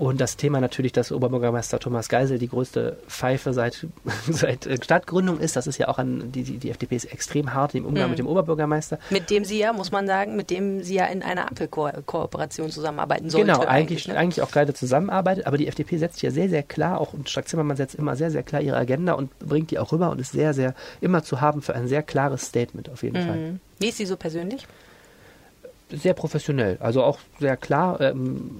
[0.00, 3.86] Und das Thema natürlich, dass Oberbürgermeister Thomas Geisel die größte Pfeife seit,
[4.30, 5.56] seit äh, Stadtgründung ist.
[5.56, 8.26] Das ist ja auch an, die, die, FDP ist extrem hart im Umgang mit dem
[8.26, 8.98] Oberbürgermeister.
[9.10, 13.28] Mit dem sie ja, muss man sagen, mit dem sie ja in einer Ampelkooperation zusammenarbeiten
[13.28, 13.48] sollte.
[13.48, 14.16] Genau, eigentlich, ne?
[14.16, 17.46] eigentlich auch gerade zusammenarbeitet, aber die FDP setzt ja sehr, sehr klar, auch und Strack
[17.46, 20.32] Zimmermann setzt immer sehr, sehr klar ihre Agenda und bringt die auch rüber und ist
[20.32, 23.60] sehr, sehr immer zu haben für ein sehr klares Statement auf jeden Fall.
[23.78, 24.66] Wie ist sie so persönlich?
[25.92, 28.50] Sehr professionell, also auch sehr klar, ähm,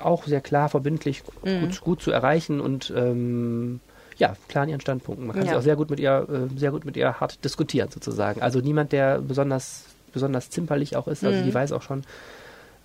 [0.00, 3.80] auch sehr klar, verbindlich, gut, gut zu erreichen und ähm,
[4.16, 5.26] ja, klar in ihren Standpunkten.
[5.26, 5.52] Man kann Ja.
[5.52, 8.42] sich auch sehr gut mit ihr, äh, sehr gut mit ihr hart diskutieren sozusagen.
[8.42, 12.02] Also niemand, der besonders, besonders zimperlich auch ist, also die weiß auch schon,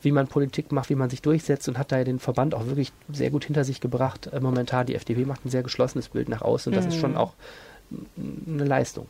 [0.01, 2.91] wie man Politik macht, wie man sich durchsetzt und hat da den Verband auch wirklich
[3.11, 4.30] sehr gut hinter sich gebracht.
[4.32, 7.17] Äh, momentan die FDP macht ein sehr geschlossenes Bild nach außen und das ist schon
[7.17, 7.34] auch
[7.89, 9.07] mm, eine Leistung.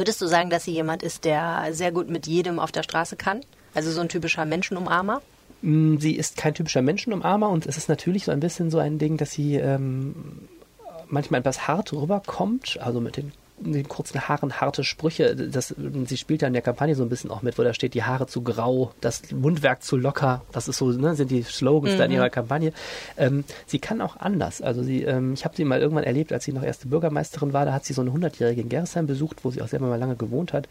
[0.00, 3.16] Würdest du sagen, dass sie jemand ist, der sehr gut mit jedem auf der Straße
[3.16, 3.42] kann?
[3.74, 5.20] Also so ein typischer Menschenumarmer?
[5.60, 8.96] Mm, sie ist kein typischer Menschenumarmer und es ist natürlich so ein bisschen so ein
[8.96, 10.48] Ding, dass sie ähm,
[11.08, 15.36] manchmal etwas hart rüberkommt, also mit den den kurzen Haaren harte Sprüche.
[15.36, 15.74] Das,
[16.06, 18.02] sie spielt ja in der Kampagne so ein bisschen auch mit, wo da steht, die
[18.02, 20.42] Haare zu grau, das Mundwerk zu locker.
[20.52, 21.98] Das ist so, ne, sind die Slogans mhm.
[21.98, 22.16] da in mhm.
[22.16, 22.72] ihrer Kampagne.
[23.16, 24.62] Ähm, sie kann auch anders.
[24.62, 27.64] Also sie, ähm, ich habe sie mal irgendwann erlebt, als sie noch erste Bürgermeisterin war.
[27.64, 30.16] Da hat sie so eine 100-Jährige in Gerresheim besucht, wo sie auch selber mal lange
[30.16, 30.68] gewohnt hat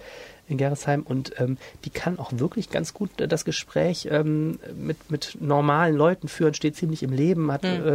[0.48, 1.04] in Gerresheim.
[1.04, 6.28] Und ähm, die kann auch wirklich ganz gut das Gespräch ähm, mit, mit normalen Leuten
[6.28, 7.88] führen, steht ziemlich im Leben, hat mhm.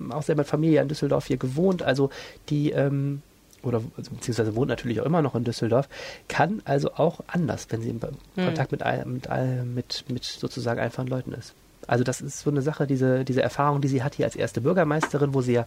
[0.00, 1.82] ähm, auch selber Familie in Düsseldorf hier gewohnt.
[1.82, 2.10] Also
[2.48, 3.22] die ähm,
[3.62, 5.88] oder also beziehungsweise wohnt natürlich auch immer noch in Düsseldorf,
[6.28, 8.44] kann also auch anders, wenn sie im mhm.
[8.44, 9.28] Kontakt mit, mit,
[9.64, 11.54] mit, mit sozusagen einfachen Leuten ist.
[11.86, 14.60] Also das ist so eine Sache, diese, diese Erfahrung, die sie hat hier als erste
[14.60, 15.66] Bürgermeisterin, wo sie ja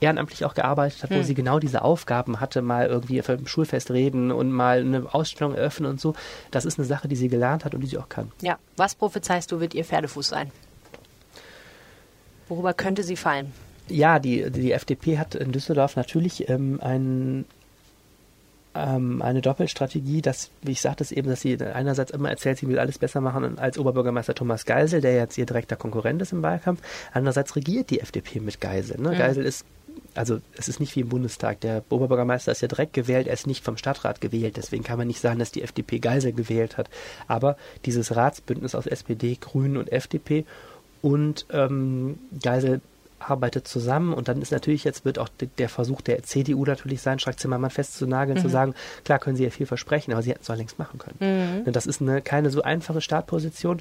[0.00, 1.24] ehrenamtlich auch gearbeitet hat, wo mhm.
[1.24, 5.54] sie genau diese Aufgaben hatte, mal irgendwie auf einem Schulfest reden und mal eine Ausstellung
[5.54, 6.14] eröffnen und so.
[6.50, 8.30] Das ist eine Sache, die sie gelernt hat und die sie auch kann.
[8.42, 10.50] Ja, was prophezeist du, wird ihr Pferdefuß sein?
[12.48, 13.52] Worüber könnte sie fallen?
[13.88, 17.44] Ja, die, die FDP hat in Düsseldorf natürlich ähm, ein,
[18.74, 22.68] ähm, eine Doppelstrategie, dass, wie ich sagte es eben, dass sie einerseits immer erzählt, sie
[22.68, 26.42] will alles besser machen als Oberbürgermeister Thomas Geisel, der jetzt ihr direkter Konkurrent ist im
[26.42, 26.80] Wahlkampf.
[27.12, 29.00] Andererseits regiert die FDP mit Geisel.
[29.00, 29.10] Ne?
[29.10, 29.18] Mhm.
[29.18, 29.64] Geisel ist
[30.14, 31.60] also es ist nicht wie im Bundestag.
[31.60, 34.56] Der Oberbürgermeister ist ja direkt gewählt, er ist nicht vom Stadtrat gewählt.
[34.56, 36.88] Deswegen kann man nicht sagen, dass die FDP Geisel gewählt hat.
[37.26, 40.44] Aber dieses Ratsbündnis aus SPD, Grünen und FDP
[41.02, 42.80] und ähm, Geisel
[43.28, 47.18] arbeitet zusammen und dann ist natürlich jetzt wird auch der Versuch der CDU natürlich sein,
[47.18, 48.42] Strack Zimmermann festzunageln, mhm.
[48.42, 50.98] zu sagen, klar können sie ja viel versprechen, aber sie hätten es doch längst machen
[50.98, 51.64] können.
[51.64, 51.72] Mhm.
[51.72, 53.80] Das ist eine, keine so einfache Startposition.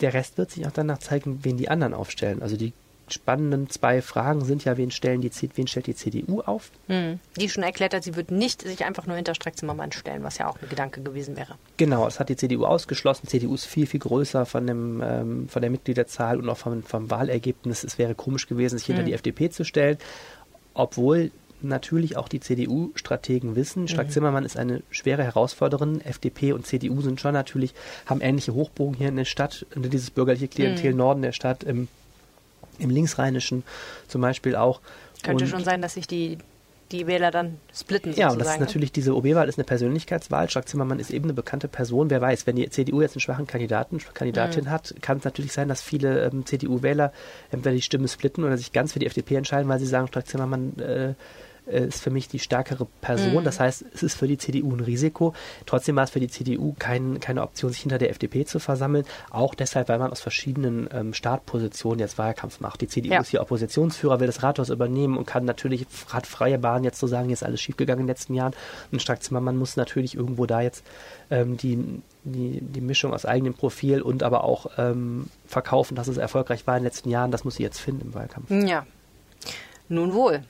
[0.00, 2.42] Der Rest wird sich auch danach zeigen, wen die anderen aufstellen.
[2.42, 2.72] Also die
[3.08, 6.70] spannenden zwei Fragen sind ja, wen, stellen die, wen stellt die CDU auf?
[6.88, 7.20] Hm.
[7.36, 10.48] Die schon erklärt hat, sie wird nicht sich einfach nur hinter Streck-Zimmermann stellen, was ja
[10.48, 11.54] auch ein Gedanke gewesen wäre.
[11.76, 13.28] Genau, das hat die CDU ausgeschlossen.
[13.28, 17.10] CDU ist viel, viel größer von, dem, ähm, von der Mitgliederzahl und auch vom, vom
[17.10, 17.84] Wahlergebnis.
[17.84, 19.06] Es wäre komisch gewesen, sich hinter hm.
[19.06, 19.98] die FDP zu stellen,
[20.74, 21.30] obwohl
[21.62, 23.88] natürlich auch die CDU-Strategen wissen.
[23.88, 24.46] Strack-Zimmermann mhm.
[24.46, 26.00] ist eine schwere Herausforderin.
[26.00, 30.48] FDP und CDU sind schon natürlich, haben ähnliche Hochbogen hier in der Stadt, dieses bürgerliche
[30.48, 30.98] Klientel mhm.
[30.98, 31.88] Norden der Stadt im
[32.78, 33.64] im Linksrheinischen
[34.08, 34.80] zum Beispiel auch.
[35.22, 36.38] Könnte und schon sein, dass sich die,
[36.92, 38.12] die Wähler dann splitten.
[38.14, 40.48] Ja, und das ist natürlich, diese OB-Wahl ist eine Persönlichkeitswahl.
[40.48, 42.10] Strack Zimmermann ist eben eine bekannte Person.
[42.10, 44.70] Wer weiß, wenn die CDU jetzt einen schwachen Kandidaten, Kandidatin mhm.
[44.70, 47.12] hat, kann es natürlich sein, dass viele ähm, CDU-Wähler
[47.50, 50.26] entweder die Stimme splitten oder sich ganz für die FDP entscheiden, weil sie sagen, Strack
[50.26, 51.14] Zimmermann äh,
[51.66, 53.40] ist für mich die stärkere Person.
[53.40, 53.44] Mhm.
[53.44, 55.34] Das heißt, es ist für die CDU ein Risiko.
[55.66, 59.04] Trotzdem war es für die CDU kein, keine Option, sich hinter der FDP zu versammeln.
[59.30, 62.80] Auch deshalb, weil man aus verschiedenen ähm, Startpositionen jetzt Wahlkampf macht.
[62.80, 63.20] Die CDU ja.
[63.20, 67.08] ist hier Oppositionsführer, will das Rathaus übernehmen und kann natürlich, hat freie Bahn jetzt zu
[67.08, 68.54] sagen, jetzt ist alles schiefgegangen in den letzten Jahren.
[68.92, 70.84] Und Strack Zimmermann muss natürlich irgendwo da jetzt
[71.30, 76.16] ähm, die, die, die Mischung aus eigenem Profil und aber auch ähm, verkaufen, dass es
[76.16, 77.32] erfolgreich war in den letzten Jahren.
[77.32, 78.50] Das muss sie jetzt finden im Wahlkampf.
[78.50, 78.86] Ja.
[79.88, 80.42] Nun wohl.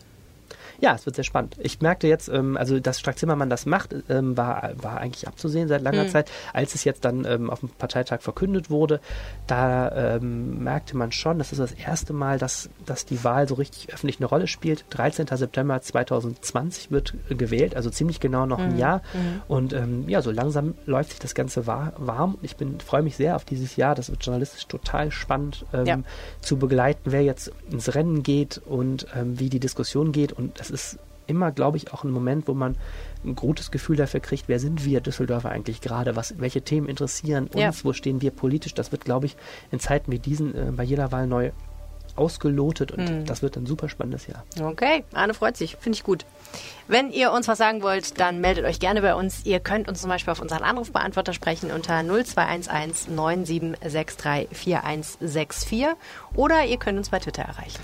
[0.81, 1.57] Ja, es wird sehr spannend.
[1.59, 5.69] Ich merkte jetzt, ähm, also dass Strack Zimmermann das macht, ähm, war, war eigentlich abzusehen
[5.69, 6.09] seit langer mhm.
[6.09, 6.31] Zeit.
[6.53, 9.01] Als es jetzt dann ähm, auf dem Parteitag verkündet wurde,
[9.47, 13.55] da ähm, merkte man schon, das ist das erste Mal, dass, dass die Wahl so
[13.55, 14.85] richtig öffentlich eine Rolle spielt.
[14.91, 15.27] 13.
[15.27, 18.65] September 2020 wird gewählt, also ziemlich genau noch mhm.
[18.65, 19.03] ein Jahr.
[19.15, 19.43] Mhm.
[19.49, 22.39] Und ähm, ja, so langsam läuft sich das Ganze warm.
[22.43, 23.95] Ich bin freue mich sehr auf dieses Jahr.
[23.95, 25.99] Das wird journalistisch total spannend ähm, ja.
[26.41, 30.33] zu begleiten, wer jetzt ins Rennen geht und wie die Diskussion geht.
[30.33, 32.77] Und das ist immer, glaube ich, auch ein Moment, wo man
[33.25, 37.49] ein gutes Gefühl dafür kriegt, wer sind wir Düsseldorfer eigentlich gerade, was, welche Themen interessieren
[37.49, 37.85] uns, ja.
[37.85, 38.75] wo stehen wir politisch.
[38.75, 39.37] Das wird, glaube ich,
[39.71, 41.51] in Zeiten wie diesen äh, bei jeder Wahl neu
[42.15, 43.27] ausgelotet und hm.
[43.27, 44.45] das wird ein super spannendes Jahr.
[44.61, 46.25] Okay, Arne freut sich, finde ich gut.
[46.89, 49.45] Wenn ihr uns was sagen wollt, dann meldet euch gerne bei uns.
[49.45, 55.87] Ihr könnt uns zum Beispiel auf unseren Anrufbeantworter sprechen unter 0211 9763 4164
[56.35, 57.81] oder ihr könnt uns bei Twitter erreichen.